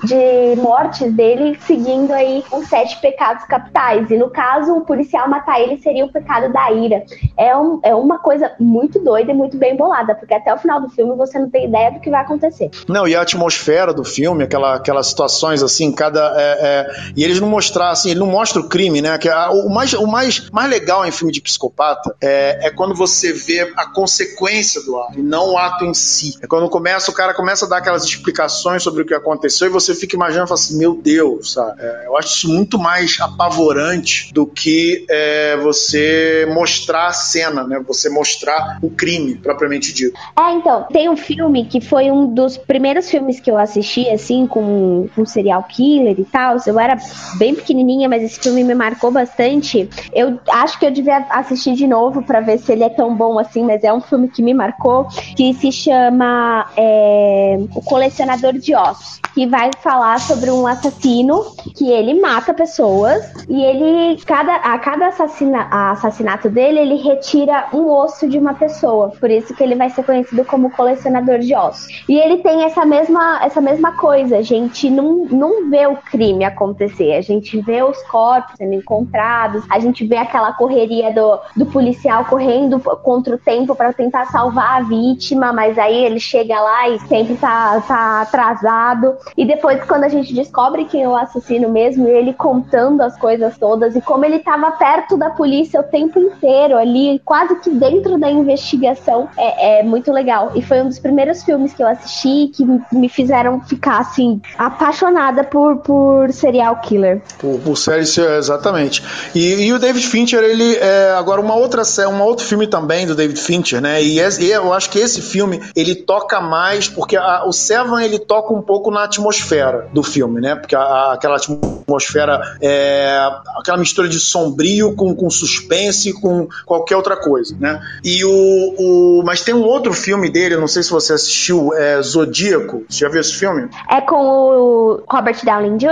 [0.05, 4.11] de mortes dele, seguindo aí os sete pecados capitais.
[4.11, 7.05] E no caso, o policial matar ele seria o pecado da ira.
[7.37, 10.81] É, um, é uma coisa muito doida e muito bem bolada, porque até o final
[10.81, 12.71] do filme você não tem ideia do que vai acontecer.
[12.89, 16.30] Não, e a atmosfera do filme, aquela, aquelas situações assim, cada.
[16.37, 19.17] É, é, e eles não mostrar assim, ele não mostra o crime, né?
[19.19, 22.95] Que a, o mais, o mais, mais legal em filme de psicopata é, é quando
[22.95, 26.37] você vê a consequência do ato e não o ato em si.
[26.43, 29.71] É quando começa, o cara começa a dar aquelas explicações sobre o que aconteceu e
[29.71, 31.81] você fica imaginando fala assim: meu Deus, sabe?
[31.81, 37.83] É, eu acho isso muito mais apavorante do que é, você mostrar a cena, né?
[37.87, 40.19] Você mostrar o crime propriamente dito.
[40.39, 44.47] É, então, tem um filme que foi um dos primeiros filmes que eu assisti, assim,
[44.47, 46.57] com um serial killer e tal.
[46.67, 46.97] Eu era
[47.37, 49.89] bem pequenininha, mas esse filme me marcou bastante.
[50.13, 53.39] Eu acho que eu devia assistir de novo para ver se ele é tão bom
[53.39, 55.07] assim, mas é um filme que me marcou,
[55.37, 61.45] que se chama é, O Colecionador de Ossos, que vai falar sobre um assassino
[61.77, 67.89] que ele mata pessoas e ele, cada, a cada assassina, assassinato dele, ele retira um
[67.89, 69.11] osso de uma pessoa.
[69.21, 71.87] Por isso que ele vai ser conhecido como colecionador de ossos.
[72.09, 76.45] E ele tem essa mesma, essa mesma coisa, a gente não, não vê o crime
[76.45, 81.67] acontecer, a gente vê os corpos sendo encontrados, a gente vê aquela correria do, do
[81.67, 86.89] policial correndo contra o tempo para tentar salvar a vítima, mas aí ele chega lá
[86.89, 89.17] e sempre tá, tá atrasado.
[89.37, 93.57] E depois, quando a gente descobre quem é o assassino mesmo, ele contando as coisas
[93.57, 98.19] todas e como ele tava perto da polícia o tempo inteiro ali, quase que dentro
[98.19, 100.53] da investigação, é, é muito legal.
[100.55, 105.45] E foi um dos primeiros filmes que eu assisti que me fizeram ficar assim, apaixonada
[105.45, 106.00] por, por
[106.33, 107.21] serial killer.
[107.39, 109.03] Por, por série, exatamente.
[109.35, 113.15] E, e o David Fincher, ele é, agora uma outra um outro filme também do
[113.15, 114.03] David Fincher, né?
[114.03, 118.19] E, e eu acho que esse filme ele toca mais porque a, o Seven ele
[118.19, 120.55] toca um pouco na atmosfera do filme, né?
[120.55, 123.19] Porque a, aquela atmosfera é
[123.57, 127.81] aquela mistura de sombrio com, com suspense, com qualquer outra coisa, né?
[128.05, 132.01] E o, o mas tem um outro filme dele, não sei se você assistiu, é
[132.03, 132.85] Zodíaco.
[132.89, 133.69] Você já viu esse filme?
[133.89, 135.90] É com o Robert Downey Jr.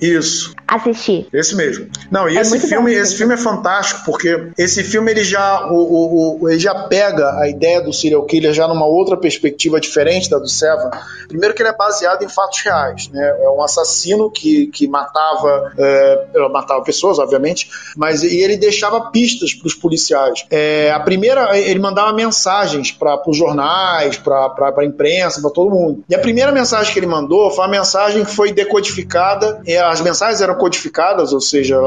[0.00, 0.54] Isso.
[0.66, 1.26] Assisti.
[1.32, 1.88] Esse mesmo.
[2.10, 5.76] Não, e é esse filme, esse filme é fantástico porque esse filme ele já, o,
[5.76, 10.28] o, o, ele já pega a ideia do serial killer já numa outra perspectiva diferente
[10.28, 10.90] da do Seven.
[11.28, 13.08] Primeiro que ele é baseado em fatos fatos reais.
[13.08, 13.36] Né?
[13.40, 19.54] É um assassino que, que matava, é, matava pessoas, obviamente, mas e ele deixava pistas
[19.54, 20.44] para os policiais.
[20.50, 26.04] É, a primeira, ele mandava mensagens para os jornais, para a imprensa, para todo mundo.
[26.08, 29.39] E a primeira mensagem que ele mandou foi uma mensagem que foi decodificada.
[29.88, 31.78] As mensagens eram codificadas, ou seja,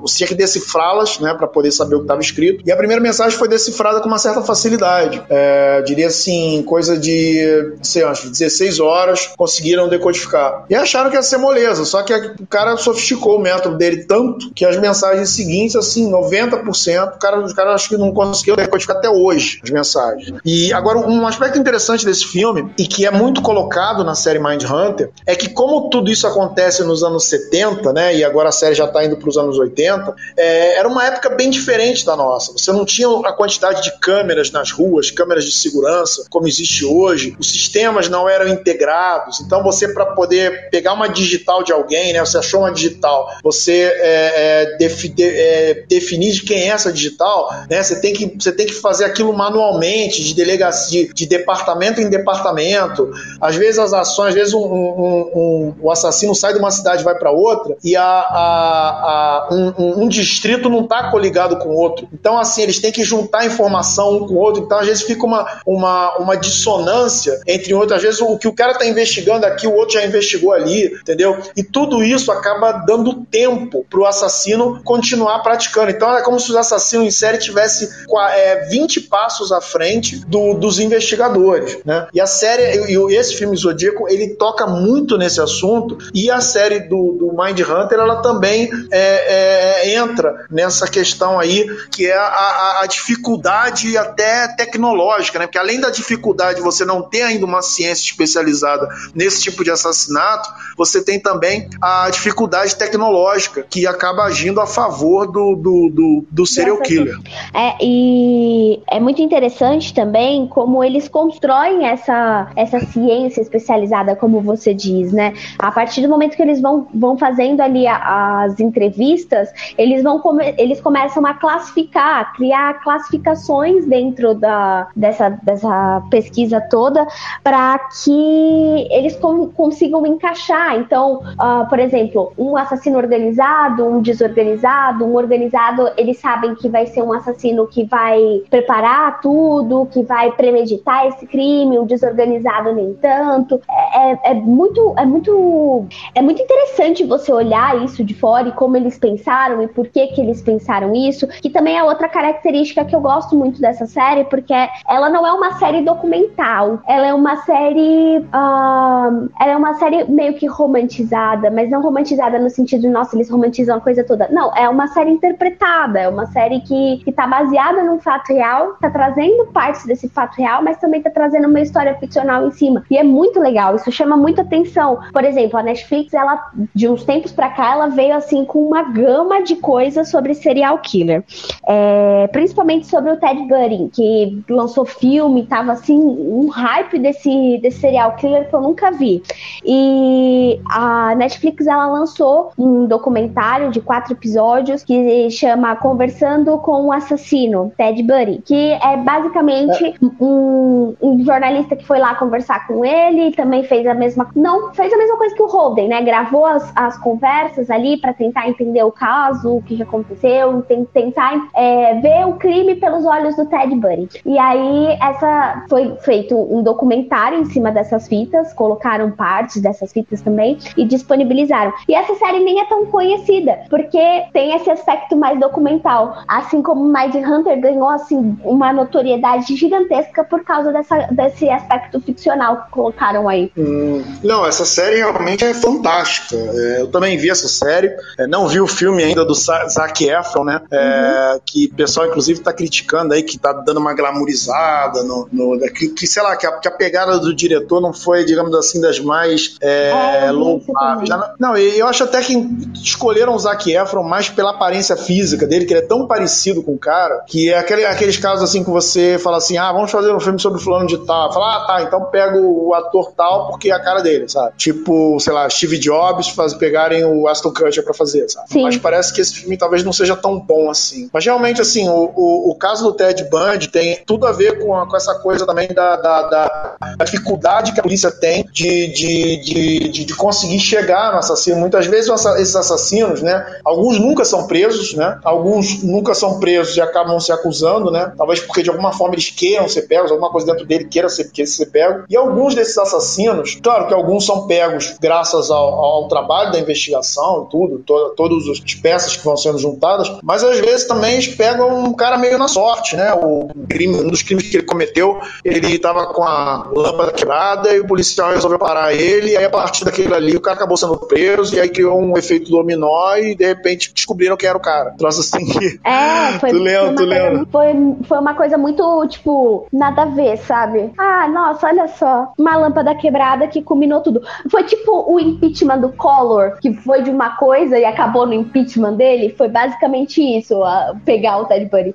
[0.00, 2.62] você tinha que decifrá-las né, para poder saber o que estava escrito.
[2.66, 5.22] E a primeira mensagem foi decifrada com uma certa facilidade.
[5.28, 10.64] É, diria assim, coisa de, sei lá, 16 horas, conseguiram decodificar.
[10.68, 14.50] E acharam que ia ser moleza, só que o cara sofisticou o método dele tanto
[14.54, 18.96] que as mensagens seguintes, assim, 90%, o cara, o cara acho que não conseguiu decodificar
[18.96, 20.38] até hoje as mensagens.
[20.44, 24.64] E agora, um aspecto interessante desse filme, e que é muito colocado na série Mind
[24.64, 28.74] Hunter, é que como tudo isso acontece nos anos 70, né, e agora a série
[28.74, 32.52] já está indo para os anos 80, é, era uma época bem diferente da nossa.
[32.52, 37.36] Você não tinha a quantidade de câmeras nas ruas, câmeras de segurança, como existe hoje.
[37.38, 39.40] Os sistemas não eram integrados.
[39.40, 43.72] Então, você, para poder pegar uma digital de alguém, né, você achou uma digital, você
[43.72, 48.36] é, é, defi, de, é, definir de quem é essa digital, né, você, tem que,
[48.38, 53.10] você tem que fazer aquilo manualmente, de delegacia, de, de departamento em departamento.
[53.40, 57.02] Às vezes, as ações, às vezes, um, um, um, o assassino sai de uma cidade
[57.02, 61.76] vai para outra e a, a, a um, um, distrito não está coligado com o
[61.76, 62.08] outro.
[62.12, 64.62] Então, assim, eles têm que juntar informação um com o outro.
[64.62, 67.92] Então, às vezes, fica uma, uma, uma dissonância entre outros.
[67.92, 71.38] Às vezes, o que o cara está investigando aqui, o outro já investigou ali, entendeu?
[71.56, 75.90] E tudo isso acaba dando tempo para o assassino continuar praticando.
[75.90, 77.88] Então, é como se o assassino em série tivesse
[78.34, 82.06] é, 20 passos à frente do, dos investigadores, né?
[82.12, 86.80] E a série, e esse filme Zodíaco, ele toca muito nesse assunto e a série
[86.80, 92.22] do, do Mind Hunter, ela também é, é, entra nessa questão aí que é a,
[92.22, 95.46] a, a dificuldade até tecnológica, né?
[95.46, 100.48] Porque além da dificuldade você não ter ainda uma ciência especializada nesse tipo de assassinato,
[100.76, 106.46] você tem também a dificuldade tecnológica que acaba agindo a favor do, do, do, do
[106.46, 107.16] serial killer.
[107.54, 114.74] É, e é muito interessante também como eles constroem essa, essa ciência especializada, como você
[114.74, 115.34] diz, né?
[115.58, 120.20] A partir do momento que eles vão, vão fazendo ali a, as entrevistas, eles vão
[120.20, 127.06] come, eles começam a classificar, criar classificações dentro da, dessa, dessa pesquisa toda
[127.42, 130.76] para que eles com, consigam encaixar.
[130.76, 136.86] Então, uh, por exemplo, um assassino organizado, um desorganizado, um organizado, eles sabem que vai
[136.86, 142.94] ser um assassino que vai preparar tudo, que vai premeditar esse crime, um desorganizado nem
[142.94, 143.60] tanto.
[143.68, 148.52] É, é, é muito, é muito, é muito interessante você olhar isso de fora e
[148.52, 152.84] como eles pensaram e por que que eles pensaram isso, que também é outra característica
[152.84, 154.54] que eu gosto muito dessa série, porque
[154.88, 160.04] ela não é uma série documental, ela é uma série, uh, ela é uma série
[160.04, 164.28] meio que romantizada, mas não romantizada no sentido de, nossa, eles romantizam a coisa toda.
[164.28, 168.74] Não, é uma série interpretada, é uma série que, que tá baseada num fato real,
[168.80, 172.84] tá trazendo partes desse fato real, mas também tá trazendo uma história ficcional em cima.
[172.90, 174.98] E é muito legal, isso chama muita atenção.
[175.12, 178.82] Por exemplo, a Netflix, ela, de uns tempos pra cá, ela veio assim com uma
[178.82, 181.24] gama de coisas sobre serial killer.
[181.66, 187.80] É, principalmente sobre o Ted Bundy, que lançou filme, tava assim, um hype desse, desse
[187.80, 189.22] serial killer que eu nunca vi.
[189.64, 196.92] E a Netflix, ela lançou um documentário de quatro episódios que chama Conversando com o
[196.92, 199.94] Assassino, Ted Bundy, que é basicamente é.
[200.20, 204.72] Um, um jornalista que foi lá conversar com ele e também fez a mesma não
[204.74, 206.02] fez a mesma coisa que o Holden, né?
[206.10, 210.60] Gravou as, as conversas ali para tentar entender o caso, o que aconteceu,
[210.92, 214.20] tentar é, ver o crime pelos olhos do Ted Bundy.
[214.26, 220.20] E aí essa foi feito um documentário em cima dessas fitas, colocaram partes dessas fitas
[220.20, 221.72] também e disponibilizaram.
[221.88, 226.92] E essa série nem é tão conhecida porque tem esse aspecto mais documental, assim como
[226.92, 233.28] Mind Hunter ganhou assim uma notoriedade gigantesca por causa dessa, desse aspecto ficcional que colocaram
[233.28, 233.52] aí.
[233.56, 235.99] Hum, não, essa série realmente é fantástica.
[236.32, 240.44] É, eu também vi essa série, é, não vi o filme ainda do Zac Efron,
[240.44, 240.60] né?
[240.70, 241.40] É, uhum.
[241.44, 245.88] Que o pessoal, inclusive, está criticando aí, que está dando uma glamourizada, no, no que,
[245.88, 248.98] que, sei lá, que a, que a, pegada do diretor não foi, digamos assim, das
[248.98, 251.10] mais é, é louváveis.
[251.38, 252.34] Não, eu acho até que
[252.74, 256.72] escolheram o Zac Efron mais pela aparência física dele, que ele é tão parecido com
[256.72, 260.12] o cara, que é aquele, aqueles casos assim que você fala assim, ah, vamos fazer
[260.12, 261.32] um filme sobre fulano de tal.
[261.32, 264.52] Fala, ah, tá, então pega o ator tal porque é a cara dele, sabe?
[264.56, 268.52] Tipo, sei lá, Steve Jobs faz, pegarem o Aston Kutcher pra fazer, sabe?
[268.52, 268.62] Sim.
[268.62, 271.08] Mas parece que esse filme talvez não seja tão bom assim.
[271.12, 274.74] Mas realmente, assim, o, o, o caso do Ted Bundy tem tudo a ver com,
[274.76, 279.36] a, com essa coisa também da, da, da, dificuldade que a polícia tem de, de,
[279.38, 281.58] de, de, de conseguir chegar no assassino.
[281.58, 283.44] Muitas vezes esses assassinos, né?
[283.64, 285.18] Alguns nunca são presos, né?
[285.24, 288.12] Alguns nunca são presos e acabam se acusando, né?
[288.16, 291.30] Talvez porque de alguma forma eles queiram ser pegos, alguma coisa dentro dele queira ser,
[291.30, 292.04] queira ser pego.
[292.08, 297.46] E alguns desses assassinos, claro que alguns são pegos graças ao, ao trabalho da investigação
[297.46, 301.28] e tudo, to, todas as peças que vão sendo juntadas, mas às vezes também eles
[301.28, 303.12] pegam um cara meio na sorte, né?
[303.14, 307.80] O crime, um dos crimes que ele cometeu, ele estava com a lâmpada quebrada e
[307.80, 310.96] o policial resolveu parar ele, e aí a partir daquele ali o cara acabou sendo
[310.96, 314.94] preso, e aí criou um efeito dominó e de repente descobriram quem era o cara.
[314.98, 315.80] Troço assim que.
[315.84, 317.46] É, foi, tu lembra, tu lembra?
[317.50, 317.66] Foi,
[318.06, 320.92] foi uma coisa muito, tipo, nada a ver, sabe?
[320.98, 324.20] Ah, nossa, olha só, uma lâmpada quebrada que culminou tudo.
[324.50, 328.94] Foi tipo o impeachment do Collor, que foi de uma coisa e acabou no impeachment
[328.94, 329.34] dele.
[329.36, 330.60] Foi basicamente isso,
[331.04, 331.94] pegar o Ted Bundy.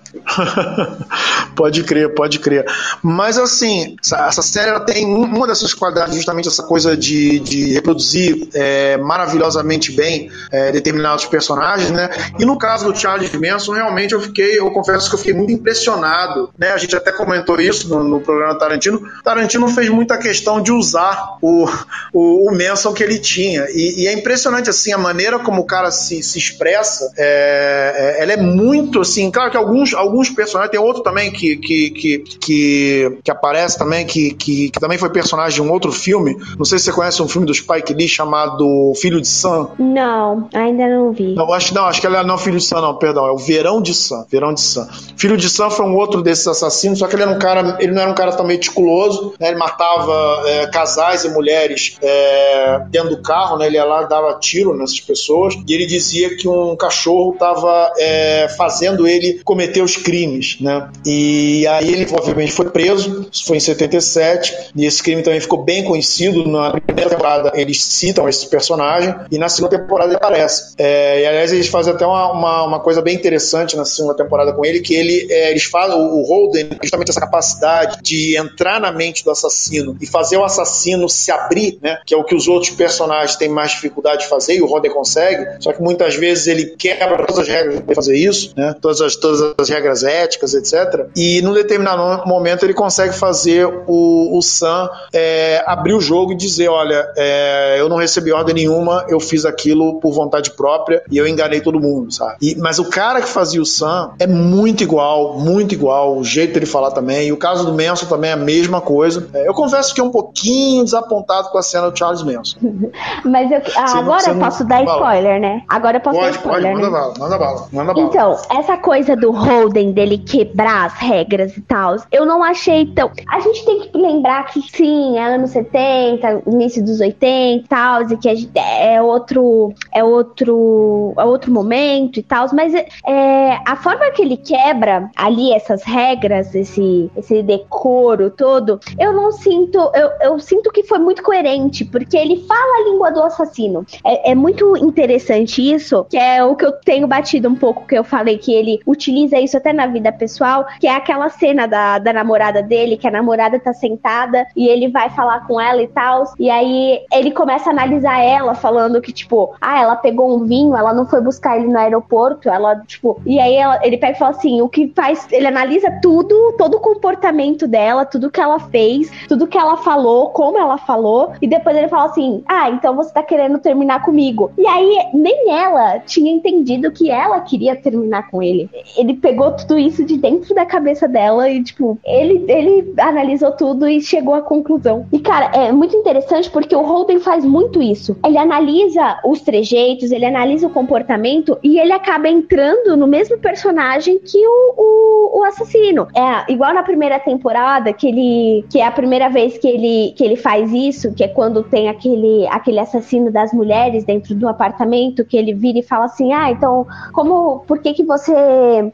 [1.55, 2.65] pode crer, pode crer.
[3.01, 7.73] Mas assim, essa, essa série ela tem uma dessas qualidades, justamente essa coisa de, de
[7.73, 12.09] reproduzir é, maravilhosamente bem é, determinados personagens, né?
[12.39, 15.51] E no caso do Charles Manson, realmente eu fiquei, eu confesso que eu fiquei muito
[15.51, 16.71] impressionado, né?
[16.71, 19.01] A gente até comentou isso no, no programa Tarantino.
[19.23, 21.65] Tarantino fez muita questão de usar o,
[22.13, 23.54] o, o Manson que ele tinha.
[23.73, 27.11] E, e, é impressionante, assim, a maneira como o cara se, se expressa.
[27.17, 31.57] É, é, ela é muito, assim, claro que alguns, alguns personagens, tem outro também que,
[31.57, 35.91] que, que, que, que aparece também, que, que, que, também foi personagem de um outro
[35.91, 36.35] filme.
[36.57, 39.69] Não sei se você conhece um filme do Spike Lee chamado Filho de Sam.
[39.79, 41.33] Não, ainda não vi.
[41.35, 43.25] Não, acho, não, acho que ele é não Filho de Sam, não, perdão.
[43.25, 44.25] É o Verão de Sam.
[44.29, 44.87] Verão de Sam.
[45.15, 47.91] Filho de Sam foi um outro desses assassinos, só que ele era um cara, ele
[47.91, 49.49] não era um cara tão meticuloso, né?
[49.49, 53.67] ele matava é, casais e mulheres é, dentro do carro, né?
[53.67, 58.47] ele ia lá dava tiro nessas pessoas, e ele dizia que um cachorro estava é,
[58.57, 60.89] fazendo ele cometer os crimes, né?
[61.05, 65.63] E aí ele, obviamente, foi preso, isso foi em 77, e esse crime também ficou
[65.63, 66.47] bem conhecido.
[66.47, 70.73] Na primeira temporada eles citam esse personagem, e na segunda temporada ele aparece.
[70.77, 74.53] É, e aliás, eles fazem até uma, uma, uma, coisa bem interessante na segunda temporada
[74.53, 78.91] com ele, que ele, é, eles falam, o Holden, justamente essa capacidade de entrar na
[78.91, 81.99] mente do assassino e fazer o assassino se abrir, né?
[82.05, 84.91] Que é o que os outros personagens têm mais dificuldade de fazer, e o Holden
[84.91, 88.75] consegue, só que muitas vezes ele quebra todas as regras para fazer isso, né?
[88.81, 91.07] Todas as, todas as regras éticas, etc.
[91.15, 96.35] E num determinado momento ele consegue fazer o, o Sam é, abrir o jogo e
[96.35, 101.17] dizer: olha, é, eu não recebi ordem nenhuma, eu fiz aquilo por vontade própria e
[101.17, 102.37] eu enganei todo mundo, sabe?
[102.41, 106.53] E, mas o cara que fazia o Sam é muito igual, muito igual, o jeito
[106.53, 107.27] dele falar também.
[107.27, 109.27] E o caso do Manson também é a mesma coisa.
[109.33, 112.57] É, eu confesso que é um pouquinho desapontado com a cena do Charles Manson.
[113.25, 115.63] mas eu, ah, agora eu posso dar spoiler, né?
[115.67, 116.71] Agora eu posso pode, dar spoiler.
[116.71, 116.99] Pode, manda né?
[116.99, 118.07] bala, manda bala, manda bala.
[118.07, 123.11] Então, essa coisa do Holden, dele quebrar as regras e tal, eu não achei tão.
[123.29, 128.01] A gente tem que lembrar que sim, é anos 70, início dos 80 e tal,
[128.03, 129.73] e que é outro.
[129.93, 131.13] É outro.
[131.17, 136.53] É outro momento e tal, mas é, a forma que ele quebra ali essas regras,
[136.53, 139.79] esse, esse decoro todo, eu não sinto.
[139.93, 143.85] Eu, eu sinto que foi muito coerente, porque ele fala a língua do assassino.
[144.03, 147.97] É, é muito interessante isso, que é o que eu tenho batido um pouco, que
[147.97, 151.97] eu falei que ele utiliza isso até na vida pessoal, que é aquela cena da,
[151.97, 155.87] da namorada dele, que a namorada tá sentada e ele vai falar com ela e
[155.87, 160.45] tal, e aí ele começa a analisar ela, falando que, tipo, ah, ela pegou um
[160.45, 164.15] vinho, ela não foi buscar ele no aeroporto, ela, tipo, e aí ela, ele pega
[164.15, 168.41] e fala assim, o que faz, ele analisa tudo, todo o comportamento dela, tudo que
[168.41, 172.69] ela fez, tudo que ela falou, como ela falou, e depois ele fala assim, ah,
[172.69, 174.51] então você tá querendo terminar comigo.
[174.57, 178.69] E aí, nem ela tinha entendido que ela queria terminar com ele.
[178.97, 183.87] Ele pegou tudo isso de dentro da cabeça dela e, tipo, ele, ele analisou tudo
[183.87, 185.05] e chegou à conclusão.
[185.11, 188.15] E, cara, é muito interessante porque o Holden faz muito isso.
[188.25, 194.19] Ele analisa os trejeitos, ele analisa o comportamento e ele acaba entrando no mesmo personagem
[194.19, 196.07] que o, o, o assassino.
[196.15, 198.65] É igual na primeira temporada, que ele.
[198.69, 201.89] que é a primeira vez que ele, que ele faz isso, que é quando tem
[201.89, 206.51] aquele, aquele assassino das mulheres dentro do apartamento, que ele vira e fala assim: Ah,
[206.51, 207.59] então, como.
[207.67, 208.33] Por que que você.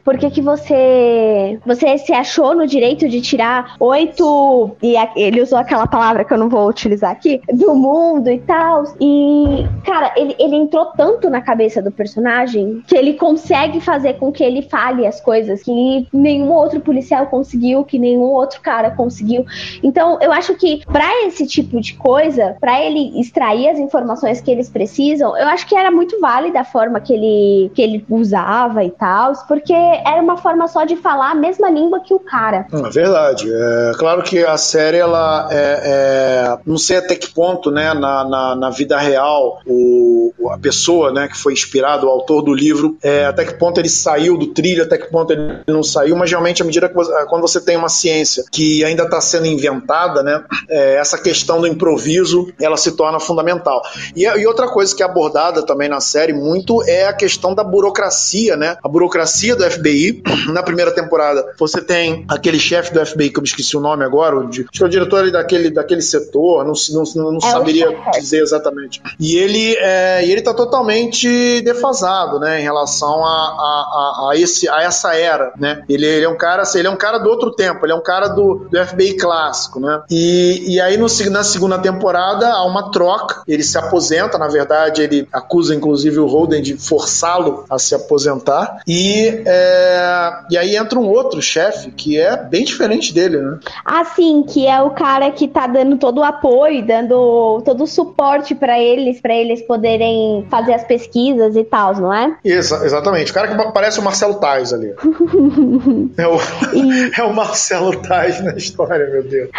[0.04, 1.58] Por que que você.
[1.64, 4.70] Você se achou no direito de tirar oito.
[4.82, 8.84] E ele usou aquela palavra que eu não vou utilizar aqui, do mundo e tal.
[9.00, 14.32] E, cara, ele, ele entrou tanto na cabeça do personagem que ele consegue fazer com
[14.32, 19.44] que ele fale as coisas que nenhum outro policial conseguiu, que nenhum outro cara conseguiu.
[19.82, 24.50] Então, eu acho que para esse tipo de coisa, para ele extrair as informações que
[24.50, 28.84] eles precisam, eu acho que era muito válida a forma que ele, que ele usava
[28.84, 32.66] e tal, porque era uma forma só de falar a mesma língua que o cara.
[32.72, 33.50] É verdade.
[33.52, 38.24] É claro que a série, ela é, é não sei até que ponto, né, na,
[38.24, 42.96] na, na, vida real, o, a pessoa, né, que foi inspirado, o autor do livro,
[43.02, 46.30] é, até que ponto ele saiu do trilho, até que ponto ele não saiu, mas
[46.30, 50.22] realmente à medida que você, quando você tem uma ciência que ainda está sendo inventada,
[50.22, 53.71] né, é, essa questão do improviso, ela se torna fundamental.
[54.16, 57.62] E, e outra coisa que é abordada também na série muito é a questão da
[57.62, 60.22] burocracia, né, a burocracia do FBI.
[60.52, 64.04] Na primeira temporada, você tem aquele chefe do FBI, que eu me esqueci o nome
[64.04, 67.96] agora, o, acho que é o diretor daquele, daquele setor, não, não, não é saberia
[68.12, 69.00] dizer exatamente.
[69.18, 74.82] E ele é, ele está totalmente defasado, né, em relação a, a, a, esse, a
[74.82, 75.84] essa era, né.
[75.88, 78.02] Ele, ele, é um cara, ele é um cara do outro tempo, ele é um
[78.02, 80.02] cara do, do FBI clássico, né.
[80.10, 85.02] E, e aí no, na segunda temporada há uma troca, ele se aposenta, na verdade
[85.02, 90.98] ele acusa inclusive o Holden de forçá-lo a se aposentar e é, e aí entra
[90.98, 93.58] um outro chefe que é bem diferente dele, né?
[93.84, 97.86] Ah, sim, que é o cara que tá dando todo o apoio, dando todo o
[97.86, 102.36] suporte para eles, para eles poderem fazer as pesquisas e tal, não é?
[102.44, 103.30] Exa exatamente.
[103.30, 104.94] O cara que parece o Marcelo Tais ali.
[106.16, 106.36] é, o,
[106.74, 107.10] e...
[107.20, 109.50] é o Marcelo Tais na história, meu Deus.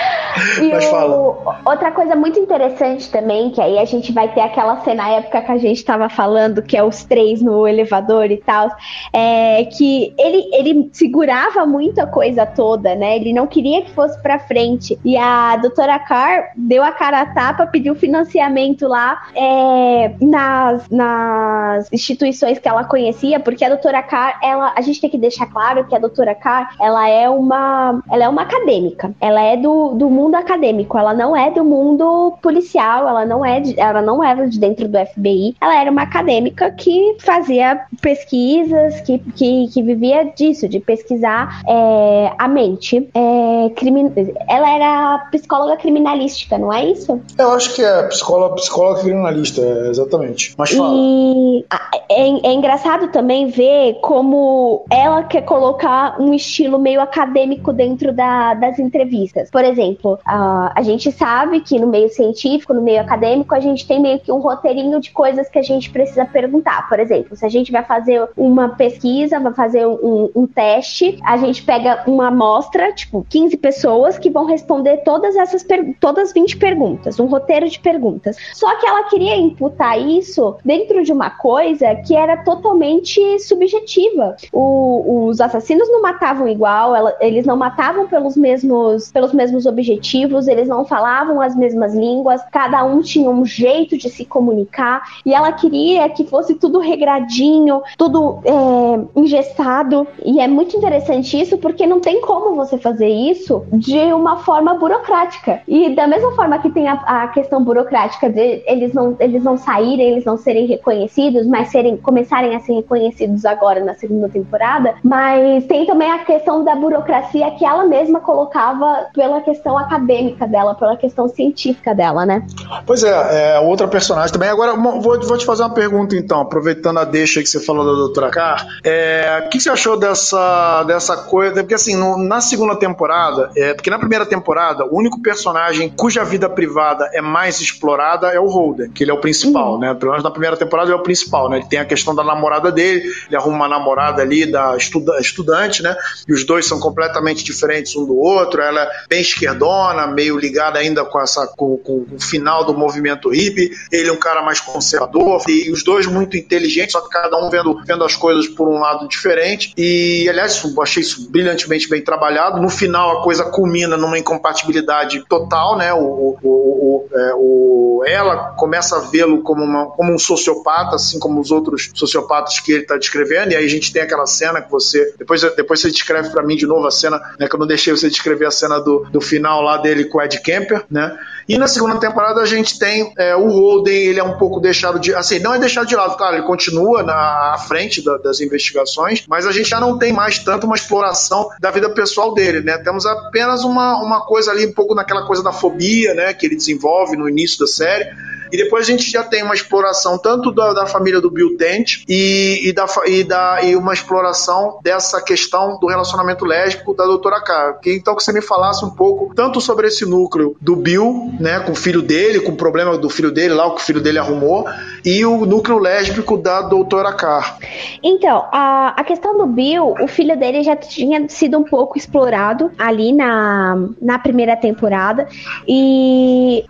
[0.62, 0.90] E Mas o...
[0.90, 1.62] fala.
[1.66, 5.52] Outra coisa muito interessante também, que aí a gente vai ter aquela cena época que
[5.52, 8.70] a gente tava falando, que é os três no elevador e tal,
[9.12, 13.16] é que ele, ele segurava muito a coisa toda, né?
[13.18, 14.98] Ele não queria que fosse pra frente.
[15.04, 21.92] E a doutora Carr deu a cara a tapa, pediu financiamento lá é, nas, nas
[21.92, 25.86] instituições que ela conhecia, porque a doutora Carr, ela, a gente tem que deixar claro
[25.86, 29.14] que a doutora Carr, ela é uma, ela é uma acadêmica.
[29.20, 33.60] Ela é do, do mundo acadêmico, ela não é do mundo policial, ela não é
[33.60, 35.56] de, ela não era de dentro do FBI.
[35.62, 42.34] Ela era uma acadêmica que fazia pesquisas, que, que, que vivia disso, de pesquisar é,
[42.38, 43.10] a mente.
[43.14, 44.12] É, crimin...
[44.48, 47.22] Ela era psicóloga criminalística, não é isso?
[47.38, 50.54] Eu acho que é psicóloga, psicóloga criminalista, é, exatamente.
[50.58, 50.94] Mas fala.
[50.96, 51.66] E
[52.10, 58.54] é, é engraçado também ver como ela quer colocar um estilo meio acadêmico dentro da,
[58.54, 59.50] das entrevistas.
[59.50, 63.73] Por exemplo, a, a gente sabe que no meio científico, no meio acadêmico, a gente
[63.82, 66.88] tem meio que um roteirinho de coisas que a gente precisa perguntar.
[66.88, 71.38] Por exemplo, se a gente vai fazer uma pesquisa, vai fazer um, um teste, a
[71.38, 75.66] gente pega uma amostra, tipo, 15 pessoas que vão responder todas essas
[76.00, 78.38] todas 20 perguntas, um roteiro de perguntas.
[78.54, 84.36] Só que ela queria imputar isso dentro de uma coisa que era totalmente subjetiva.
[84.52, 90.48] O, os assassinos não matavam igual, ela, eles não matavam pelos mesmos, pelos mesmos objetivos,
[90.48, 93.63] eles não falavam as mesmas línguas, cada um tinha um jeito
[93.98, 100.08] de se comunicar e ela queria que fosse tudo regradinho, tudo é, engessado.
[100.24, 104.74] E é muito interessante isso porque não tem como você fazer isso de uma forma
[104.76, 105.62] burocrática.
[105.68, 109.58] E da mesma forma que tem a, a questão burocrática de eles não, eles não
[109.58, 114.96] saírem, eles não serem reconhecidos, mas serem, começarem a ser reconhecidos agora na segunda temporada,
[115.04, 120.76] mas tem também a questão da burocracia que ela mesma colocava pela questão acadêmica dela,
[120.76, 122.46] pela questão científica dela, né?
[122.86, 124.50] Pois é, é outra personagem também.
[124.50, 127.94] Agora, vou, vou te fazer uma pergunta então, aproveitando a deixa que você falou da
[127.94, 128.66] doutora Carr.
[128.84, 131.56] É, o que você achou dessa, dessa coisa?
[131.56, 136.24] Porque assim, no, na segunda temporada, é, porque na primeira temporada, o único personagem cuja
[136.24, 139.80] vida privada é mais explorada é o Holden, que ele é o principal, uhum.
[139.80, 139.94] né?
[139.94, 141.58] Pelo menos na primeira temporada ele é o principal, né?
[141.58, 145.82] Ele tem a questão da namorada dele, ele arruma uma namorada ali da estuda, estudante,
[145.82, 145.96] né?
[146.28, 148.62] E os dois são completamente diferentes um do outro.
[148.62, 153.33] Ela é bem esquerdona, meio ligada ainda com essa com, com o final do movimento
[153.34, 153.72] hippie.
[153.92, 157.50] Ele é um cara mais conservador e os dois muito inteligentes, só que cada um
[157.50, 159.74] vendo, vendo as coisas por um lado diferente.
[159.78, 162.62] E aliás, achei isso brilhantemente bem trabalhado.
[162.62, 165.94] No final a coisa culmina numa incompatibilidade total, né?
[165.94, 171.40] O, o, o, é, o ela começa a vê-lo como, como um sociopata, assim como
[171.40, 173.54] os outros sociopatas que ele está descrevendo.
[173.54, 176.56] E aí a gente tem aquela cena que você depois, depois você descreve para mim
[176.56, 177.48] de novo a cena, né?
[177.48, 180.22] Que eu não deixei você descrever a cena do, do final lá dele com o
[180.22, 181.18] Ed Kemper, né?
[181.48, 185.00] E na segunda temporada a gente tem é, o Holden, ele é um pouco deixado
[185.00, 185.14] de.
[185.14, 189.24] Assim, não é deixado de lado, claro, ele continua na à frente da, das investigações,
[189.28, 192.78] mas a gente já não tem mais tanto uma exploração da vida pessoal dele, né?
[192.78, 196.34] Temos apenas uma, uma coisa ali, um pouco naquela coisa da fobia, né?
[196.34, 198.08] Que ele desenvolve no início da série
[198.54, 202.04] E depois a gente já tem uma exploração tanto da, da família do Bill Dent
[202.08, 207.42] e, e, da, e, da, e uma exploração dessa questão do relacionamento lésbico da doutora
[207.42, 207.80] K.
[207.88, 211.72] Então que você me falasse um pouco tanto sobre esse núcleo do Bill, né, com
[211.72, 214.20] o filho dele, com o problema do filho dele lá, o que o filho dele
[214.20, 214.68] arrumou,
[215.04, 217.58] e o núcleo lésbico da doutora K.
[218.04, 222.72] Então, a, a questão do Bill, o filho dele já tinha sido um pouco explorado
[222.78, 225.28] ali na, na primeira temporada.
[225.68, 226.64] E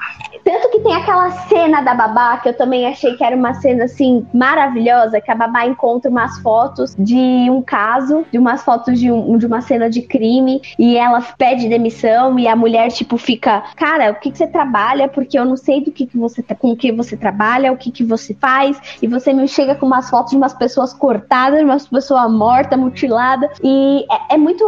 [0.43, 3.85] tanto que tem aquela cena da babá que eu também achei que era uma cena
[3.85, 9.11] assim maravilhosa, que a babá encontra umas fotos de um caso, de umas fotos de,
[9.11, 13.63] um, de uma cena de crime e ela pede demissão e a mulher tipo fica,
[13.75, 15.07] cara, o que, que você trabalha?
[15.07, 17.91] Porque eu não sei do que, que você com o que você trabalha, o que,
[17.91, 21.65] que você faz e você me chega com umas fotos de umas pessoas cortadas, de
[21.65, 24.63] umas pessoas mortas, mutiladas e é, é, muito,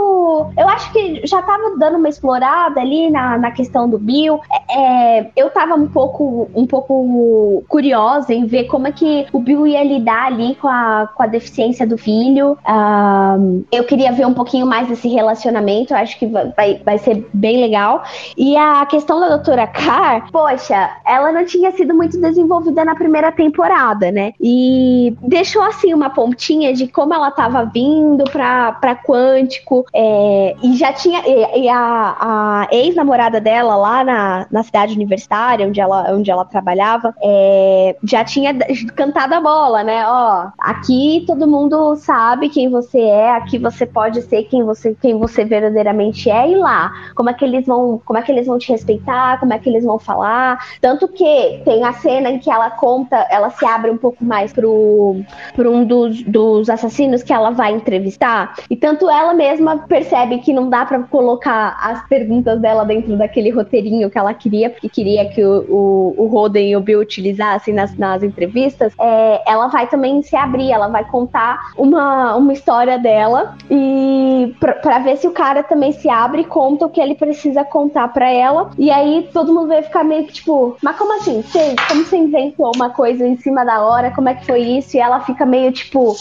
[0.58, 4.40] eu acho que já tava dando uma explorada ali na, na questão do Bill.
[4.70, 9.26] É, é eu tava tava um pouco, um pouco curiosa em ver como é que
[9.34, 12.58] o Bill ia lidar ali com a, com a deficiência do filho.
[12.68, 17.60] Um, eu queria ver um pouquinho mais desse relacionamento, acho que vai, vai ser bem
[17.60, 18.04] legal.
[18.38, 23.32] E a questão da doutora Carr, poxa, ela não tinha sido muito desenvolvida na primeira
[23.32, 24.34] temporada, né?
[24.40, 29.86] E deixou assim uma pontinha de como ela tava vindo pra, pra Quântico.
[29.94, 31.22] É, e já tinha.
[31.26, 36.30] E, e a, a ex-namorada dela lá na, na cidade universitária área onde ela, onde
[36.30, 38.54] ela trabalhava, é, já tinha
[38.96, 40.06] cantado a bola, né?
[40.08, 45.18] Ó, aqui todo mundo sabe quem você é, aqui você pode ser quem você, quem
[45.18, 48.58] você verdadeiramente é e lá, como é que eles vão, como é que eles vão
[48.58, 52.52] te respeitar, como é que eles vão falar, tanto que tem a cena em que
[52.52, 55.22] ela conta, ela se abre um pouco mais pro,
[55.56, 60.54] pro um dos, dos assassinos que ela vai entrevistar, e tanto ela mesma percebe que
[60.54, 65.30] não dá para colocar as perguntas dela dentro daquele roteirinho que ela queria, porque queria
[65.30, 70.22] que o, o, Roden e o Bill utilizassem nas, nas entrevistas, é, ela vai também
[70.22, 75.64] se abrir, ela vai contar uma, uma história dela e para ver se o cara
[75.64, 78.70] também se abre e conta o que ele precisa contar para ela.
[78.78, 81.42] E aí todo mundo vai ficar meio que tipo, mas como assim?
[81.42, 84.12] Você, como você inventou uma coisa em cima da hora?
[84.12, 84.98] Como é que foi isso?
[84.98, 86.16] E ela fica meio tipo,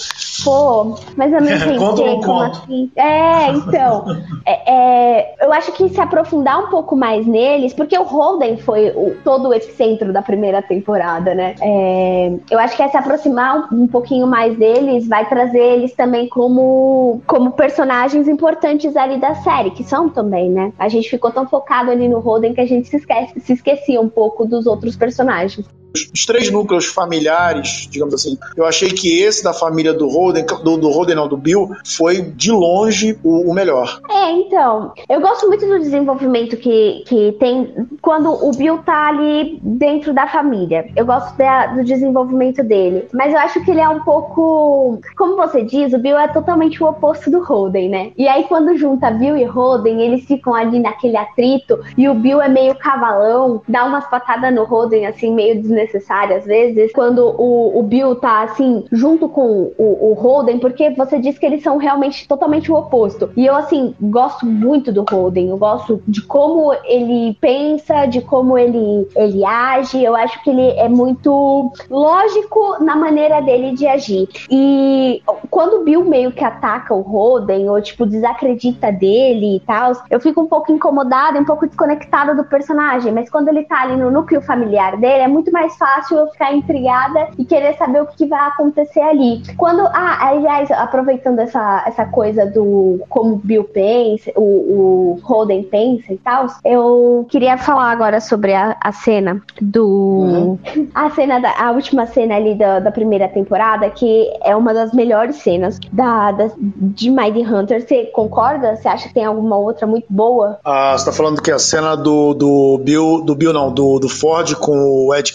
[0.45, 2.25] pô, mas eu não entendi.
[2.25, 2.91] como assim?
[2.97, 4.05] É, então.
[4.47, 8.91] É, é, eu acho que se aprofundar um pouco mais neles, porque o Holden foi
[8.91, 11.55] o, todo esse centro da primeira temporada, né?
[11.61, 16.29] É, eu acho que é se aproximar um, pouquinho mais deles vai trazer eles também
[16.29, 20.73] como, como personagens importantes ali da série, que são também, né?
[20.79, 24.01] A gente ficou tão focado ali no Holden que a gente se, esquece, se esquecia
[24.01, 25.67] um pouco dos outros personagens
[26.13, 30.77] os três núcleos familiares, digamos assim, eu achei que esse da família do Holden, do,
[30.77, 34.01] do Holden não, do Bill, foi de longe o, o, melhor.
[34.11, 39.59] É, então, eu gosto muito do desenvolvimento que, que tem quando o Bill tá ali
[39.63, 40.87] dentro da família.
[40.97, 45.37] Eu gosto da, do desenvolvimento dele, mas eu acho que ele é um pouco, como
[45.37, 48.13] você diz, o Bill é totalmente o oposto do Holden, né?
[48.19, 52.43] E aí quando junta Bill e Holden, eles ficam ali naquele atrito e o Bill
[52.43, 57.35] é meio cavalão, dá umas patadas no Holden assim, meio desnecessário desnecessária às vezes, quando
[57.39, 61.63] o, o Bill tá assim, junto com o, o Holden, porque você diz que eles
[61.63, 63.31] são realmente totalmente o oposto.
[63.37, 68.59] E eu, assim, gosto muito do Holden, eu gosto de como ele pensa, de como
[68.59, 74.29] ele, ele age, eu acho que ele é muito lógico na maneira dele de agir.
[74.51, 79.93] E quando o Bill meio que ataca o Holden, ou tipo, desacredita dele e tal,
[80.11, 83.97] eu fico um pouco incomodada, um pouco desconectada do personagem, mas quando ele tá ali
[83.97, 88.07] no núcleo familiar dele, é muito mais fácil eu ficar intrigada e querer saber o
[88.07, 89.43] que vai acontecer ali.
[89.57, 96.13] Quando, ah, aliás, aproveitando essa, essa coisa do como Bill pensa, o, o Holden pensa
[96.13, 99.87] e tal, eu queria falar agora sobre a, a cena do.
[99.87, 100.59] Uhum.
[100.95, 104.93] A cena da a última cena ali da, da primeira temporada, que é uma das
[104.93, 107.87] melhores cenas da, da, de Mighty Hunter.
[107.87, 108.77] Você concorda?
[108.77, 110.59] Você acha que tem alguma outra muito boa?
[110.65, 114.09] Ah, você tá falando que a cena do, do Bill, do Bill não, do, do
[114.09, 115.33] Ford com o Ed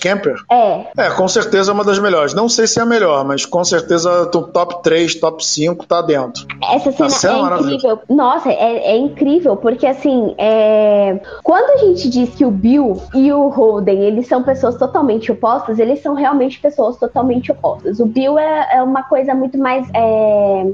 [0.52, 0.86] É.
[0.98, 2.34] É, com certeza é uma das melhores.
[2.34, 6.02] Não sei se é a melhor, mas com certeza o top 3, top 5 tá
[6.02, 6.46] dentro.
[6.72, 8.00] Essa cena, cena é incrível.
[8.10, 11.20] Nossa, é, é, incrível, porque assim, é...
[11.44, 15.80] quando a gente diz que o Bill e o Holden, eles são pessoas totalmente opostas,
[15.80, 18.00] eles são realmente pessoas totalmente opostas.
[18.00, 19.88] O Bill é, é uma coisa muito mais.
[19.94, 20.66] É,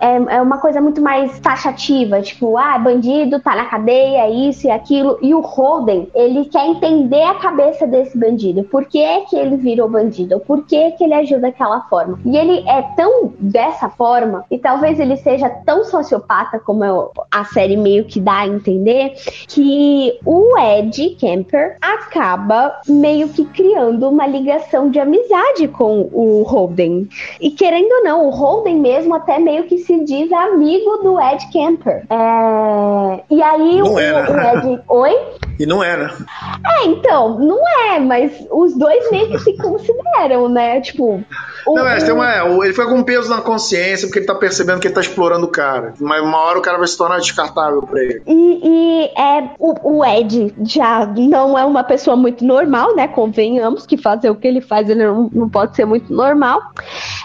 [0.00, 4.70] é, é, uma coisa muito mais taxativa, tipo, ah, bandido, tá na cadeia, isso e
[4.70, 5.18] aquilo.
[5.22, 8.64] E o Holden, ele quer entender a cabeça desse bandido.
[8.64, 12.18] Por que, que ele virou bandido, por que, que ele agiu daquela forma.
[12.24, 17.44] E ele é tão dessa forma, e talvez ele seja tão sociopata como eu, a
[17.44, 19.12] série meio que dá a entender,
[19.48, 27.06] que o Ed Kemper acaba meio que criando uma ligação de amizade com o Holden.
[27.38, 31.46] E querendo ou não, o Holden mesmo até meio que se diz amigo do Ed
[31.52, 32.06] Kemper.
[32.08, 33.20] É...
[33.28, 34.82] E aí o, é, o Ed.
[34.88, 35.12] Oi?
[35.58, 36.10] E não é, né?
[36.66, 40.80] É, então, não é, mas os dois meio que se consideram, né?
[40.80, 41.22] Tipo.
[41.66, 44.34] O, não, é, tem uma, é, ele foi com peso na consciência porque ele tá
[44.34, 45.94] percebendo que ele tá explorando o cara.
[45.98, 48.22] Mas uma hora o cara vai se tornar descartável pra ele.
[48.26, 53.08] E, e é, o, o, Ed já não é uma pessoa muito normal, né?
[53.08, 56.60] Convenhamos que fazer o que ele faz ele não, não pode ser muito normal.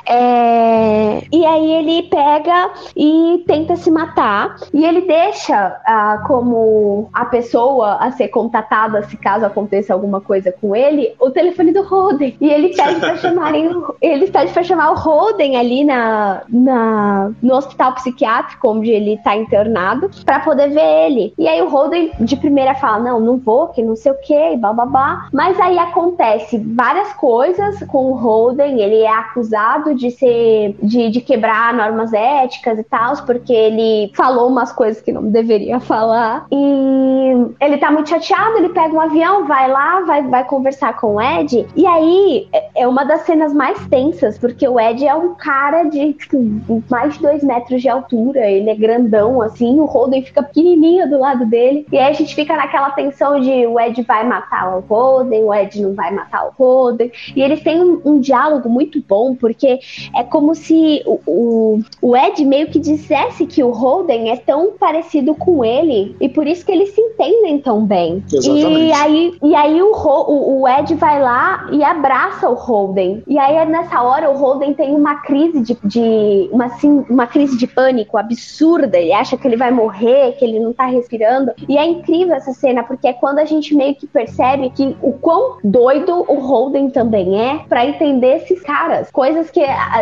[0.07, 4.55] É, e aí ele pega e tenta se matar.
[4.73, 10.51] E ele deixa ah, como a pessoa a ser contatada se caso aconteça alguma coisa
[10.51, 12.35] com ele, o telefone do Holden.
[12.39, 13.71] E ele pede pra chamarem
[14.01, 19.35] ele pede pra chamar o Holden ali na, na, no hospital psiquiátrico, onde ele tá
[19.35, 21.33] internado, para poder ver ele.
[21.37, 24.57] E aí o Holden de primeira fala: Não, não vou, que não sei o que,
[24.57, 25.27] babá.
[25.31, 30.75] Mas aí acontece várias coisas com o Holden, ele é acusado de ser.
[30.81, 35.79] de, de quebrar normas éticas e tal, porque ele falou umas coisas que não deveria
[35.79, 36.45] falar.
[36.51, 41.15] E ele tá muito chateado, ele pega um avião, vai lá, vai, vai conversar com
[41.15, 41.67] o Ed.
[41.75, 45.83] E aí é, é uma das cenas mais tensas, porque o Ed é um cara
[45.83, 50.43] de tipo, mais de dois metros de altura, ele é grandão, assim, o Holden fica
[50.43, 51.85] pequenininho do lado dele.
[51.91, 55.53] E aí a gente fica naquela tensão de o Ed vai matar o Holden, o
[55.53, 57.11] Ed não vai matar o Holden.
[57.35, 59.79] E eles têm um, um diálogo muito bom, porque
[60.15, 64.73] é como se o, o, o Ed meio que dissesse que o Holden é tão
[64.77, 68.23] parecido com ele, e por isso que eles se entendem tão bem.
[68.31, 68.81] Exatamente.
[68.81, 73.23] E aí, e aí o, o, o Ed vai lá e abraça o Holden.
[73.27, 77.57] E aí nessa hora o Holden tem uma crise de, de uma, assim, uma crise
[77.57, 78.97] de pânico absurda.
[78.97, 81.51] Ele acha que ele vai morrer, que ele não tá respirando.
[81.67, 85.13] E é incrível essa cena, porque é quando a gente meio que percebe que o
[85.13, 89.09] quão doido o Holden também é para entender esses caras.
[89.11, 89.61] Coisas que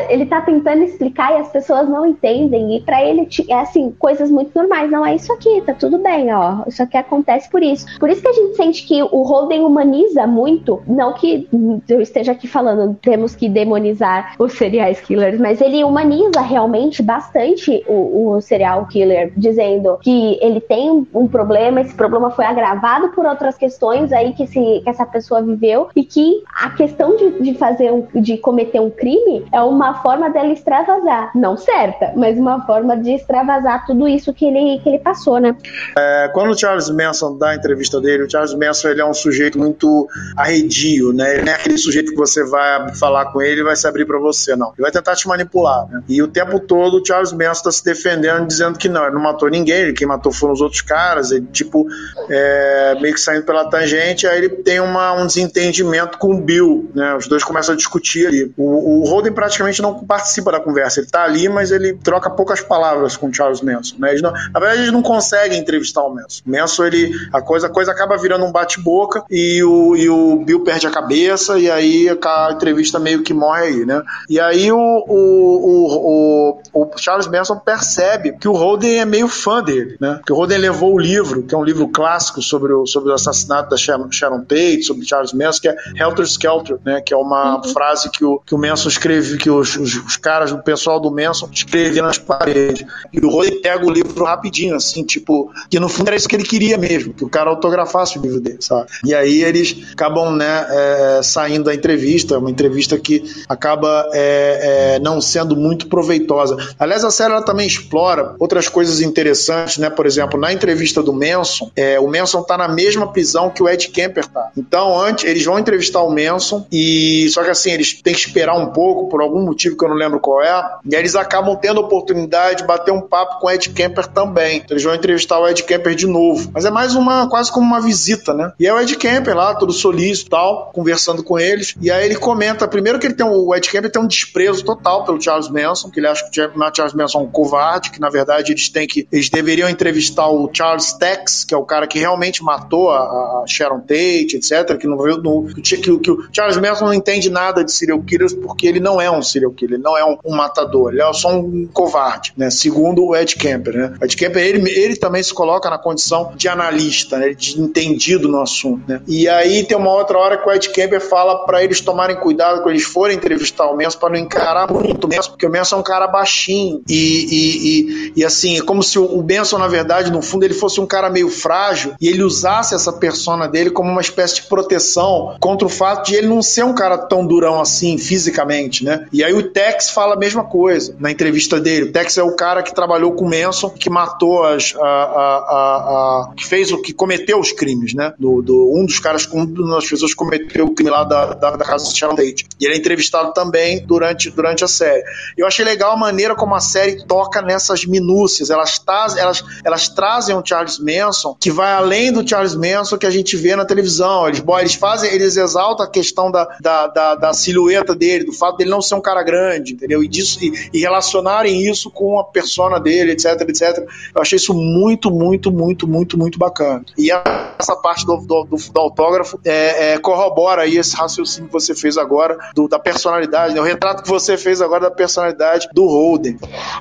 [0.09, 2.77] ele tá tentando explicar e as pessoas não entendem.
[2.77, 4.89] E para ele é assim, coisas muito normais.
[4.89, 6.63] Não é isso aqui, tá tudo bem, ó.
[6.67, 7.85] Isso aqui acontece por isso.
[7.99, 10.81] Por isso que a gente sente que o Holden humaniza muito.
[10.87, 11.47] Não que
[11.87, 17.83] eu esteja aqui falando, temos que demonizar os serial killers, mas ele humaniza realmente bastante
[17.87, 23.25] o, o serial killer, dizendo que ele tem um problema, esse problema foi agravado por
[23.25, 27.91] outras questões aí que, que essa pessoa viveu e que a questão de, de fazer
[27.91, 32.97] um, de cometer um crime é uma forma dela extravasar, não certa, mas uma forma
[32.97, 35.55] de extravasar tudo isso que ele, que ele passou, né?
[35.97, 39.13] É, quando o Charles Manson dá a entrevista dele, o Charles Manson ele é um
[39.13, 41.35] sujeito muito arredio, né?
[41.35, 44.05] Ele não é aquele sujeito que você vai falar com ele e vai se abrir
[44.05, 44.67] para você, não.
[44.67, 46.03] Ele vai tentar te manipular, né?
[46.07, 49.21] E o tempo todo o Charles Manson está se defendendo, dizendo que não, ele não
[49.21, 51.87] matou ninguém, quem matou foram os outros caras, ele, tipo,
[52.29, 56.89] é, meio que saindo pela tangente, aí ele tem uma, um desentendimento com o Bill,
[56.93, 57.15] né?
[57.15, 58.51] Os dois começam a discutir ali.
[58.57, 62.61] O, o Holden praticamente não participa da conversa, ele tá ali, mas ele troca poucas
[62.61, 64.15] palavras com o Charles Manson, né?
[64.21, 66.41] Não, na verdade, eles não conseguem entrevistar o Manson.
[66.45, 70.37] O Manson, ele, a coisa, a coisa acaba virando um bate-boca e o, e o
[70.43, 74.01] Bill perde a cabeça e aí a entrevista meio que morre aí, né?
[74.29, 79.63] E aí o, o, o, o Charles Manson percebe que o Holden é meio fã
[79.63, 80.19] dele, né?
[80.25, 83.13] Que o Holden levou o livro, que é um livro clássico sobre o, sobre o
[83.13, 84.09] assassinato da Sharon,
[84.41, 87.01] Tate, sobre Charles Manson, que é Helter Skelter, né?
[87.01, 87.73] Que é uma uhum.
[87.73, 91.11] frase que o, que o Manson escreve, que os, os, os caras, o pessoal do
[91.11, 92.85] Manson escreviam nas paredes.
[93.11, 96.35] E o Holden pega o livro rapidinho, assim, tipo, que no fundo era isso que
[96.35, 98.89] ele queria mesmo, que o cara autografasse o livro dele, sabe?
[99.05, 104.99] E aí eles acabam, né, é, saindo da entrevista, uma entrevista que acaba é, é,
[104.99, 106.57] não sendo muito proveitosa.
[106.79, 109.89] Aliás, a série ela também explora outras coisas interessantes, né?
[109.89, 113.69] Por exemplo, na entrevista do Manson, é, o Manson tá na mesma prisão que o
[113.69, 114.49] Ed Kemper tá.
[114.57, 118.55] Então, antes, eles vão entrevistar o Manson e só que assim, eles têm que esperar
[118.55, 120.49] um pouco por algum motivo que eu não lembro qual é.
[120.85, 124.07] E aí eles acabam tendo a oportunidade de bater um papo com o Ed Kemper
[124.07, 124.57] também.
[124.57, 126.49] Então, eles vão entrevistar o Ed Kemper de novo.
[126.53, 128.51] Mas é mais uma, quase como uma visita, né?
[128.59, 131.75] E é o Ed Kemper lá, todo solícito e tal, conversando com eles.
[131.81, 134.63] E aí ele comenta, primeiro que ele tem um, o Ed Kemper tem um desprezo
[134.63, 137.99] total pelo Charles Manson, que ele acha que o Charles Manson é um covarde, que
[137.99, 141.87] na verdade eles têm que, eles deveriam entrevistar o Charles Tex, que é o cara
[141.87, 146.29] que realmente matou a, a Sharon Tate, etc., que não, no, que, que, que o
[146.31, 149.51] Charles Manson não entende nada de serial killers porque ele não é é um serial
[149.51, 152.49] killer, ele não é um, um matador, ele é só um covarde, né?
[152.49, 153.93] Segundo o Ed Kemper, né?
[153.99, 157.33] O Ed Kemper, ele, ele também se coloca na condição de analista, né?
[157.33, 159.01] De entendido no assunto, né?
[159.07, 162.61] E aí tem uma outra hora que o Ed Kemper fala para eles tomarem cuidado
[162.61, 165.77] quando eles forem entrevistar o Manson para não encarar muito o Manson, porque o Manson
[165.77, 169.67] é um cara baixinho e, e, e, e assim, é como se o Benson, na
[169.67, 173.69] verdade, no fundo, ele fosse um cara meio frágil e ele usasse essa persona dele
[173.69, 177.25] como uma espécie de proteção contra o fato de ele não ser um cara tão
[177.25, 179.07] durão assim, fisicamente, né?
[179.11, 181.89] E aí o Tex fala a mesma coisa na entrevista dele.
[181.89, 184.73] O Tex é o cara que trabalhou com o Manson, que matou as.
[184.75, 188.13] A, a, a, que fez o que cometeu os crimes, né?
[188.17, 191.65] Do, do, um dos caras, um das pessoas cometeu o crime lá da, da, da
[191.65, 192.47] casa de Sharon Tate.
[192.59, 195.03] E ele é entrevistado também durante, durante a série.
[195.37, 198.49] Eu achei legal a maneira como a série toca nessas minúcias.
[198.49, 203.05] Elas, traz, elas, elas trazem um Charles Manson que vai além do Charles Manson que
[203.05, 204.27] a gente vê na televisão.
[204.27, 208.57] Eles, eles fazem, eles exaltam a questão da, da, da, da silhueta dele, do fato
[208.57, 210.03] dele não ser um cara grande, entendeu?
[210.03, 213.87] E, disso, e, e relacionarem isso com a persona dele, etc, etc.
[214.15, 216.83] Eu achei isso muito, muito, muito, muito, muito bacana.
[216.97, 217.11] E
[217.57, 219.97] essa parte do, do, do, do autógrafo é, é,
[220.29, 223.59] corrobora aí esse raciocínio que você fez agora do, da personalidade, né?
[223.59, 226.37] o retrato que você fez agora da personalidade do Holden.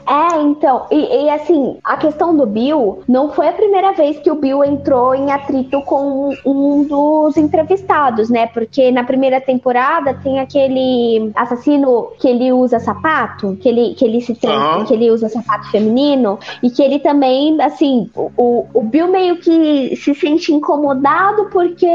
[0.07, 4.31] É, então, e, e, assim, a questão do Bill não foi a primeira vez que
[4.31, 8.47] o Bill entrou em atrito com um dos entrevistados, né?
[8.47, 14.21] Porque na primeira temporada tem aquele assassino que ele usa sapato, que ele, que ele
[14.21, 14.85] se trans, uhum.
[14.85, 19.97] que ele usa sapato feminino, e que ele também, assim, o, o Bill meio que
[19.97, 21.87] se sente incomodado porque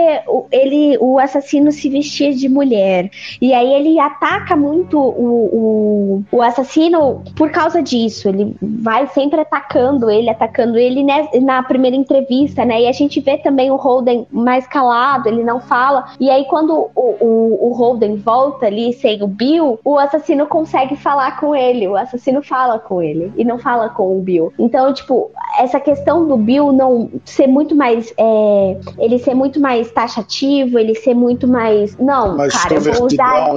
[0.52, 3.10] ele, o assassino se vestia de mulher.
[3.42, 8.30] E aí ele ataca muito o, o, o assassino por causa disso.
[8.30, 12.82] Ele vai sempre atacando ele, atacando ele né, na primeira entrevista, né?
[12.82, 16.06] E a gente vê também o Holden mais calado, ele não fala.
[16.20, 20.96] E aí, quando o, o, o Holden volta ali sem o Bill, o assassino consegue
[20.96, 21.88] falar com ele.
[21.88, 24.54] O assassino fala com ele e não fala com o Bill.
[24.58, 28.14] Então, tipo, essa questão do Bill não ser muito mais.
[28.18, 31.98] É, ele ser muito mais taxativo, ele ser muito mais.
[31.98, 33.54] Não, mais cara, eu vou usar.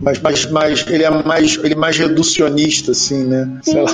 [0.00, 3.58] Mas, mas, mas ele é mais, ele é mais reducionista, assim, né?
[3.62, 3.84] Sim.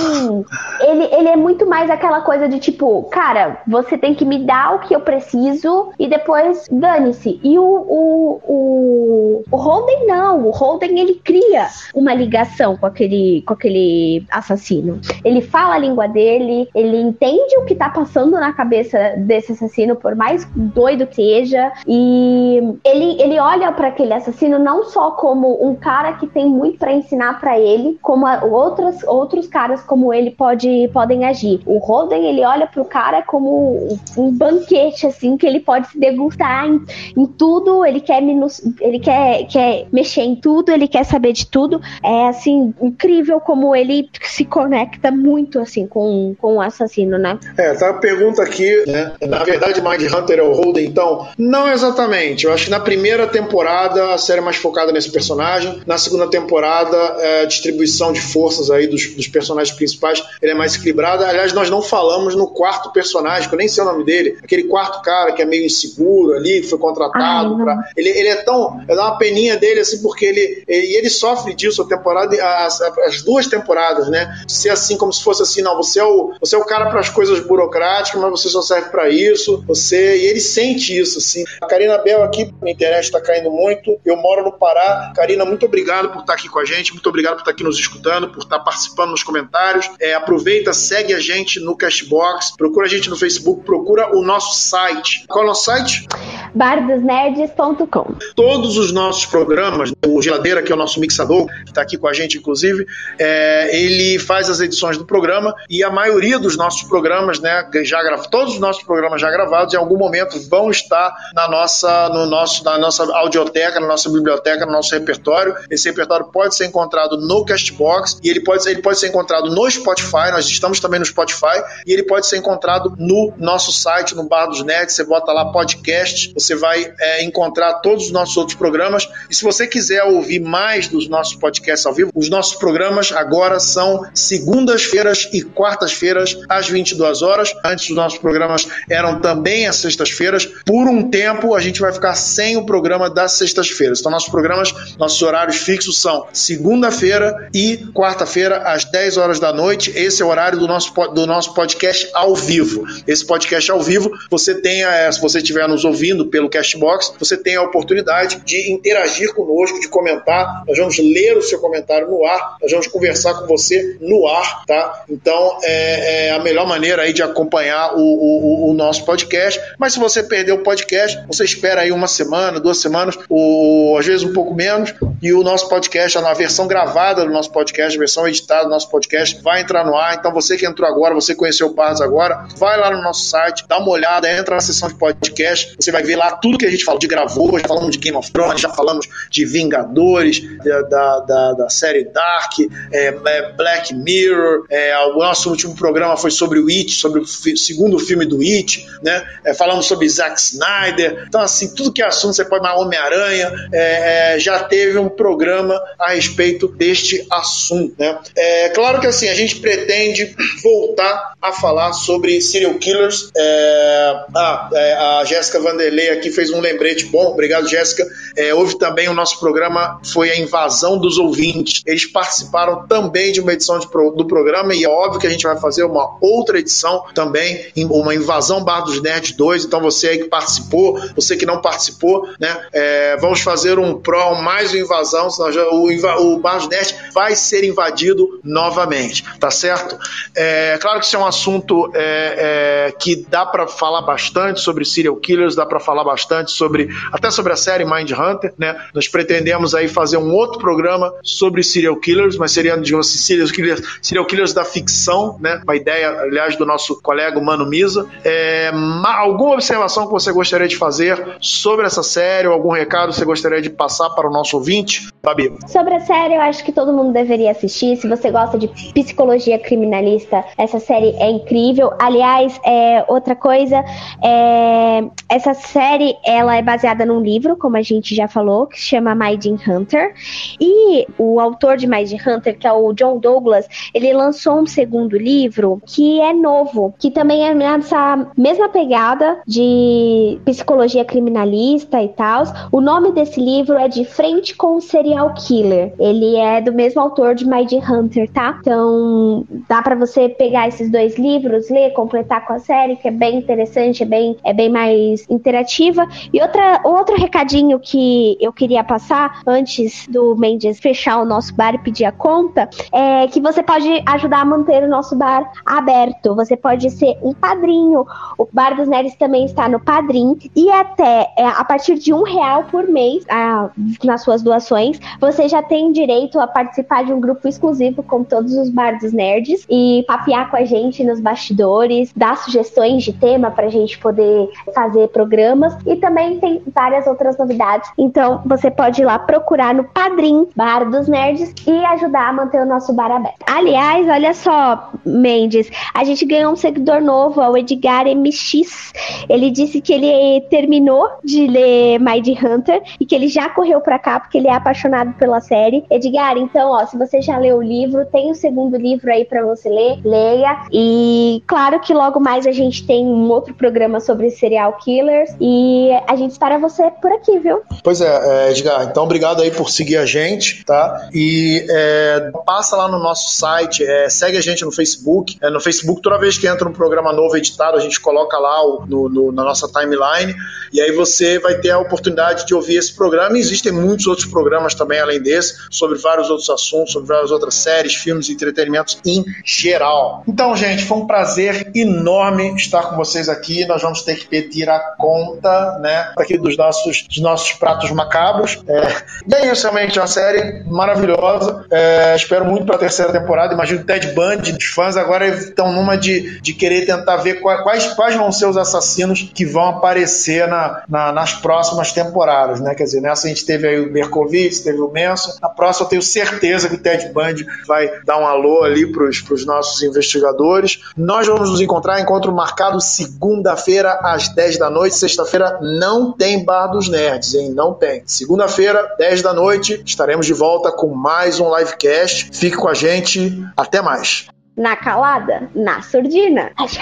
[0.81, 4.75] Ele, ele é muito mais aquela coisa de tipo, cara, você tem que me dar
[4.75, 7.39] o que eu preciso e depois dane-se.
[7.43, 10.47] E o, o, o, o Holden não.
[10.47, 14.99] O Holden ele cria uma ligação com aquele, com aquele assassino.
[15.23, 19.95] Ele fala a língua dele, ele entende o que tá passando na cabeça desse assassino,
[19.95, 21.71] por mais doido que seja.
[21.87, 26.77] E ele, ele olha para aquele assassino não só como um cara que tem muito
[26.77, 31.59] para ensinar para ele, como a, outros, outros caras como ele pode, podem agir.
[31.65, 36.65] O Holden, ele olha pro cara como um banquete, assim, que ele pode se degustar
[36.65, 36.81] em,
[37.17, 41.45] em tudo, ele quer, minus, ele quer, quer mexer em tudo, ele quer saber de
[41.45, 41.81] tudo.
[42.03, 47.37] É, assim, incrível como ele se conecta muito, assim, com, com o assassino, né?
[47.57, 49.13] É, tá a pergunta aqui, né?
[49.27, 51.27] Na verdade, Mind Hunter é o Holden, então?
[51.37, 52.45] Não exatamente.
[52.45, 55.81] Eu acho que na primeira temporada a série é mais focada nesse personagem.
[55.85, 60.55] Na segunda temporada, é, a distribuição de forças aí dos, dos personagens principais ele é
[60.55, 61.27] mais equilibrada.
[61.27, 64.63] Aliás, nós não falamos no quarto personagem, que eu nem sei o nome dele, aquele
[64.63, 67.55] quarto cara que é meio inseguro ali, que foi contratado.
[67.55, 67.89] Ai, pra...
[67.95, 68.83] ele, ele é tão.
[68.87, 70.63] É uma peninha dele, assim, porque ele.
[70.67, 72.35] E ele sofre disso a temporada,
[72.65, 74.43] as, as duas temporadas, né?
[74.47, 76.99] Ser assim, como se fosse assim, não, você é o, você é o cara para
[76.99, 79.63] as coisas burocráticas, mas você só serve para isso.
[79.67, 80.17] Você.
[80.17, 81.43] E ele sente isso, assim.
[81.61, 83.99] A Karina Bel aqui, minha internet está caindo muito.
[84.05, 85.11] Eu moro no Pará.
[85.15, 87.77] Karina, muito obrigado por estar aqui com a gente, muito obrigado por estar aqui nos
[87.77, 89.89] escutando, por estar participando nos comentários.
[89.99, 94.59] É, aproveita, segue a gente no Cashbox, procura a gente no Facebook, procura o nosso
[94.59, 95.25] site.
[95.27, 96.07] Qual é o nosso site?
[96.53, 98.15] bardosnerds.com.
[98.35, 102.07] Todos os nossos programas, o Geladeira, que é o nosso mixador, que está aqui com
[102.07, 102.85] a gente, inclusive,
[103.17, 107.99] é, ele faz as edições do programa e a maioria dos nossos programas, né, já
[108.31, 112.63] todos os nossos programas já gravados, em algum momento vão estar na nossa, no nosso,
[112.63, 115.55] na nossa audioteca, na nossa biblioteca, no nosso repertório.
[115.69, 119.69] Esse repertório pode ser encontrado no Castbox e ele pode, ele pode ser encontrado no
[119.69, 124.23] Spotify, nós estamos também no Spotify, e ele pode ser encontrado no nosso site, no
[124.23, 128.57] Bar dos Nerds, você bota lá podcast, você vai é, encontrar todos os nossos outros
[128.57, 129.07] programas.
[129.29, 133.59] E se você quiser ouvir mais dos nossos podcasts ao vivo, os nossos programas agora
[133.59, 137.53] são segundas-feiras e quartas-feiras às 22 horas.
[137.63, 140.45] Antes os nossos programas eram também às sextas-feiras.
[140.65, 143.99] Por um tempo a gente vai ficar sem o programa das sextas-feiras.
[143.99, 149.91] Então nossos programas, nossos horários fixos são segunda-feira e quarta-feira às 10 horas da noite.
[149.95, 152.85] Esse é o horário do nosso, do nosso podcast ao vivo.
[153.07, 157.35] Esse podcast ao vivo, você tem, é, se você estiver nos ouvindo pelo Castbox, você
[157.35, 160.63] tem a oportunidade de interagir conosco, de comentar.
[160.67, 164.63] Nós vamos ler o seu comentário no ar, nós vamos conversar com você no ar,
[164.67, 165.05] tá?
[165.09, 169.59] Então é, é a melhor maneira aí de acompanhar o, o, o, nosso podcast.
[169.79, 174.05] Mas se você perdeu o podcast, você espera aí uma semana, duas semanas, ou às
[174.05, 177.99] vezes um pouco menos, e o nosso podcast, a versão gravada do nosso podcast, a
[177.99, 180.15] versão editada do nosso podcast, vai entrar no ar.
[180.15, 183.65] Então você que entrou agora, você conheceu o Barros agora, vai lá no nosso site,
[183.67, 186.71] dá uma olhada, entra na seção de podcast, você vai ver lá tudo que a
[186.71, 191.19] gente falou de gravou, já falamos de Game of Thrones, já falamos de Vingadores, da,
[191.19, 192.53] da, da, série Dark,
[192.91, 193.11] é,
[193.55, 198.25] Black Mirror, é, o nosso último programa foi sobre o It, sobre o segundo filme
[198.25, 199.23] do It, né?
[199.45, 201.25] É, falamos sobre Zack Snyder.
[201.27, 205.09] Então, assim, tudo que é assunto, você pode mais Homem-Aranha, é, é, já teve um
[205.09, 208.17] programa a respeito deste assunto, né?
[208.35, 213.29] É claro que assim, a gente pretende voltar a falar sobre serial killers.
[213.35, 218.05] É, ah, é, a Jéssica Vanderlei aqui fez um lembrete bom, obrigado, Jéssica.
[218.35, 221.81] É, houve também o nosso programa, foi a invasão dos ouvintes.
[221.85, 225.43] Eles participaram também de uma edição de, do programa e é óbvio que a gente
[225.43, 229.65] vai fazer uma outra edição também, uma invasão Bar dos Nerds 2.
[229.65, 232.57] Então você aí que participou, você que não participou, né?
[232.71, 235.27] É, vamos fazer um pró, mais uma invasão,
[235.71, 239.97] o, o Bar dos Nerds vai ser invadido novamente, tá certo?
[240.35, 244.85] É claro que isso é um assunto é, é, que dá para falar bastante sobre
[244.85, 248.75] serial killers, dá para falar bastante sobre até sobre a série Mind Hunter, né?
[248.93, 253.47] Nós pretendemos aí fazer um outro programa sobre serial killers, mas seria digamos assim, serial
[253.49, 255.59] killers, serial killers da ficção, né?
[255.63, 258.07] Uma ideia, aliás, do nosso colega Mano Misa.
[258.23, 258.71] É,
[259.03, 263.61] alguma observação que você gostaria de fazer sobre essa série ou algum recado você gostaria
[263.61, 265.09] de passar para o nosso ouvinte?
[265.21, 265.53] Fabi.
[265.67, 267.97] Sobre a série, eu acho que todo mundo deveria assistir.
[267.97, 271.91] Se você gosta de psicologia criminalista, essa série é incrível.
[271.99, 273.83] Aliás, é, outra coisa,
[274.23, 278.87] é, essa série ela é baseada num livro, como a gente já falou, que se
[278.87, 280.13] chama Maiden Hunter.
[280.59, 285.17] E o autor de Maiden Hunter, que é o John Douglas, ele lançou um segundo
[285.17, 292.43] livro que é novo, que também é nessa mesma pegada de psicologia criminalista e tal.
[292.69, 295.93] O nome desse livro é De Frente com o Serial Killer.
[295.97, 298.57] Ele é do mesmo autor de Mind Hunter, tá?
[298.59, 303.11] Então dá para você pegar esses dois livros, ler, completar com a série, que é
[303.11, 306.05] bem interessante, é bem, é bem mais interativa.
[306.33, 311.73] E outra, outro recadinho que eu queria passar antes do Mendes fechar o nosso bar
[311.73, 316.35] e pedir a conta é que você pode ajudar a manter o nosso bar aberto.
[316.35, 318.05] Você pode ser um padrinho.
[318.37, 320.37] O Bar dos Nerds também está no Padrim.
[320.53, 323.69] E até é, a partir de um real por mês a,
[324.03, 328.53] nas suas doações, você já tem direito a participar de um grupo exclusivo com todos
[328.55, 333.51] os Bar dos Nerds e papear com a gente nos bastidores, dar sugestões de tema
[333.51, 335.75] para a gente poder fazer programas.
[335.85, 337.89] E também tem várias outras novidades.
[337.97, 342.61] Então você pode ir lá procurar no Padrim Bar dos Nerds e ajudar a manter
[342.61, 343.39] o nosso bar aberto.
[343.47, 348.93] Aliás, olha só, Mendes, a gente ganhou um seguidor novo, o Edgar MX.
[349.27, 353.97] Ele disse que ele terminou de ler Mind Hunter e que ele já correu para
[353.97, 355.85] cá porque ele é apaixonado pela série.
[355.89, 359.43] Edgar, então, ó, se você já leu o livro, tem o segundo livro aí para
[359.43, 360.65] você ler, leia.
[360.71, 365.89] E claro que logo mais a gente tem um outro programa sobre serial killers e
[366.07, 367.61] a gente espera você por aqui, viu?
[367.83, 371.09] Pois é, é Edgar, então obrigado aí por seguir a gente, tá?
[371.13, 375.37] E é, passa lá no nosso site, é, segue a gente no Facebook.
[375.41, 378.65] É, no Facebook, toda vez que entra um programa novo editado, a gente coloca lá
[378.65, 380.35] o, no, no, na nossa timeline
[380.71, 383.37] e aí você vai ter a oportunidade de ouvir esse programa.
[383.37, 387.55] E existem muitos outros programas também, além desse, sobre vários outros assuntos, sobre várias outras
[387.55, 390.23] séries, filmes e entretenimentos em geral.
[390.27, 393.65] Então, gente, foi um prazer enorme estar com vocês aqui.
[393.65, 398.61] Nós vamos ter que pedir a conta, né, aqui dos nossos, dos nossos pratos macabros.
[398.67, 401.65] É, e é isso, realmente, uma série maravilhosa.
[401.71, 403.53] É, espero muito para a terceira temporada.
[403.53, 407.87] Imagino o Ted Bundy, os fãs agora estão numa de, de querer tentar ver quais,
[407.93, 412.75] quais vão ser os assassinos que vão aparecer na, na, nas próximas temporadas, né?
[412.75, 415.33] Quer dizer, nessa a gente teve aí o Berkovitz, teve o Manson.
[415.41, 419.03] Na próxima eu tenho certeza que o Ted Bundy vai dar um alô ali para
[419.05, 420.81] os nossos investigadores.
[420.95, 424.95] Nós vamos nos encontrar, encontro marcado segunda-feira às 10 da noite.
[424.95, 427.51] Sexta-feira não tem Bar dos Nerds, hein?
[427.51, 428.03] Não tem.
[428.05, 432.29] Segunda-feira, 10 da noite, estaremos de volta com mais um livecast.
[432.33, 433.43] Fique com a gente.
[433.55, 434.27] Até mais.
[434.55, 436.51] Na calada, na surdina.
[436.59, 436.79] É que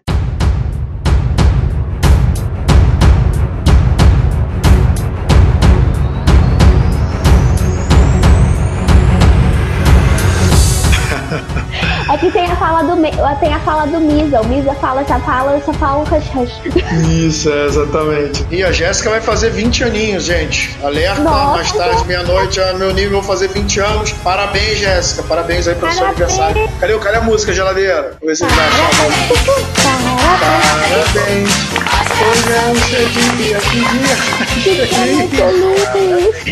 [12.76, 12.96] fala do,
[13.40, 14.40] tem a fala do Misa.
[14.40, 16.60] O Misa fala essa fala, eu só falo hush hush.
[17.08, 18.44] Isso, é, exatamente.
[18.50, 20.76] E a Jéssica vai fazer 20 aninhos, gente.
[20.82, 24.12] Alerta, Nossa, mais tarde, meia-noite, meu nível, vou fazer 20 anos.
[24.12, 25.22] Parabéns, Jéssica.
[25.22, 26.68] Parabéns aí pelo seu aniversário.
[26.78, 28.14] Cadê, cadê a música, geladeira?
[28.20, 28.90] Vamos ver se ele vai achar.
[30.90, 31.50] Parabéns.
[32.16, 33.80] Hoje é o seu dia, que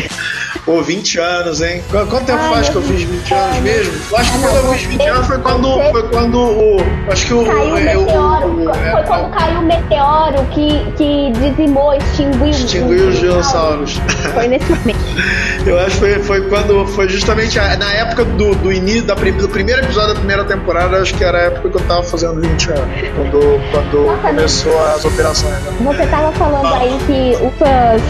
[0.08, 0.23] dia.
[0.64, 1.82] Pô, 20 anos, hein?
[1.90, 3.92] Qu- Quanto tempo Ai, faz que eu fiz 20 anos mesmo?
[4.10, 6.38] Eu acho que Ah, quando não, eu fiz 20 você- anos foi quando, foi quando
[6.40, 6.76] o.
[7.12, 7.44] Acho que o.
[7.44, 8.70] Caiu o é, o- meteoro.
[8.70, 12.46] é, Foi quando caiu o meteoro que, que dizimou, extinguiu.
[12.48, 14.00] Extinguiu os dinossauros.
[14.32, 14.98] Foi nesse momento.
[15.66, 16.86] Eu acho que foi, foi quando.
[16.88, 20.96] Foi justamente a- na época do, do início da, do primeiro episódio da primeira temporada,
[20.96, 22.84] acho que era a época que eu tava fazendo 20 anos.
[23.14, 25.52] Quando, quando Nossa, começou as operações.
[25.52, 25.72] Né?
[25.84, 28.02] Você tava falando aí que os fãs,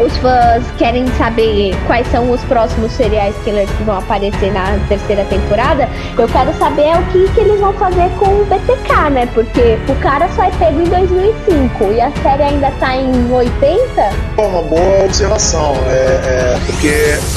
[0.00, 5.24] os fãs querem saber quais são os próximos serial killers que vão aparecer na terceira
[5.24, 5.88] temporada.
[6.18, 9.28] Eu quero saber o que, que eles vão fazer com o BTK, né?
[9.34, 14.10] Porque o cara só é pego em 2005 e a série ainda tá em 80.
[14.36, 15.74] Pô, uma boa observação.
[15.88, 16.88] É, é, porque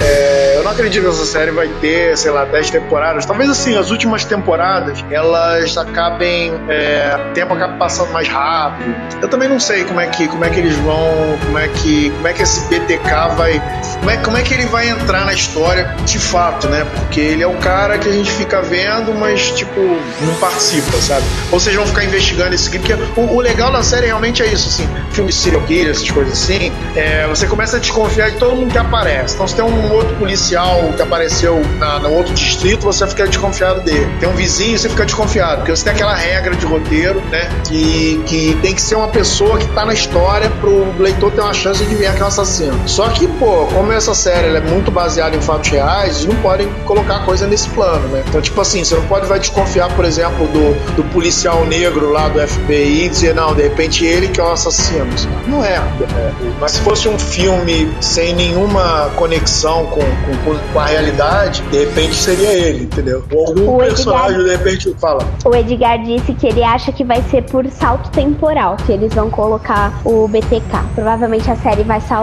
[0.02, 3.26] é, eu não acredito que essa série vai ter, sei lá, 10 temporadas.
[3.26, 6.54] Talvez assim, as últimas temporadas elas acabem.
[6.70, 8.96] É, o tempo acaba passando mais rápido.
[9.22, 11.38] Eu também não sei como é que, como é que eles vão.
[11.46, 13.62] Como é que, como é que esse BTK vai.
[14.00, 16.86] Como é, como é que ele vai entrar na história de fato, né?
[16.96, 21.26] Porque ele é o cara que a gente fica vendo, mas, tipo, não participa, sabe?
[21.52, 22.86] Ou vocês vão ficar investigando esse crime.
[22.86, 24.90] Porque o, o legal da série realmente é isso, assim.
[25.12, 26.72] Filme de serial killer, essas coisas assim.
[26.96, 29.36] é, você começa a desconfiar de todo mundo que aparece.
[29.36, 33.82] Então, se tem um outro policial que apareceu na, no outro distrito, você fica desconfiado
[33.82, 34.10] dele.
[34.20, 35.58] Tem um vizinho, você fica desconfiado.
[35.58, 37.50] Porque você tem aquela regra de roteiro, né?
[37.66, 41.54] Que, que tem que ser uma pessoa que tá na história pro leitor ter uma
[41.54, 42.78] chance de ver que um assassino.
[42.88, 46.42] Só que, pô, como essa série ela é muito baseada em fatos reais, eles não
[46.42, 48.24] podem colocar coisa nesse plano, né?
[48.28, 52.28] Então, tipo assim, você não pode vai desconfiar, por exemplo, do, do policial negro lá
[52.30, 55.06] do FBI e dizer, não, de repente ele que é o assassino.
[55.48, 55.76] Não é.
[55.76, 56.32] é.
[56.60, 62.16] Mas se fosse um filme sem nenhuma conexão com, com, com a realidade, de repente
[62.16, 63.24] seria ele, entendeu?
[63.34, 65.26] Ou algum O Edgar- personagem, de repente, fala.
[65.46, 69.30] O Edgar disse que ele acha que vai ser por salto temporal que eles vão
[69.30, 70.62] colocar o BTK.
[70.96, 72.23] Provavelmente a série vai saltar.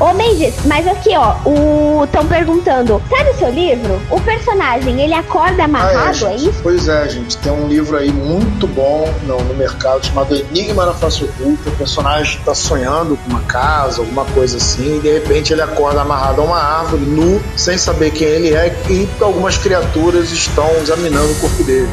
[0.00, 4.00] Ô Mendes, mas aqui ó, o estão perguntando, sabe o seu livro?
[4.10, 6.60] O personagem, ele acorda amarrado, Ah, é, é, isso?
[6.62, 7.36] Pois é, gente.
[7.38, 11.68] Tem um livro aí muito bom no, no mercado chamado Enigma na Face Oculta.
[11.68, 16.00] O personagem está sonhando com uma casa, alguma coisa assim, e de repente ele acorda
[16.00, 21.32] amarrado a uma árvore, nu, sem saber quem ele é, e algumas criaturas estão examinando
[21.32, 21.88] o corpo dele.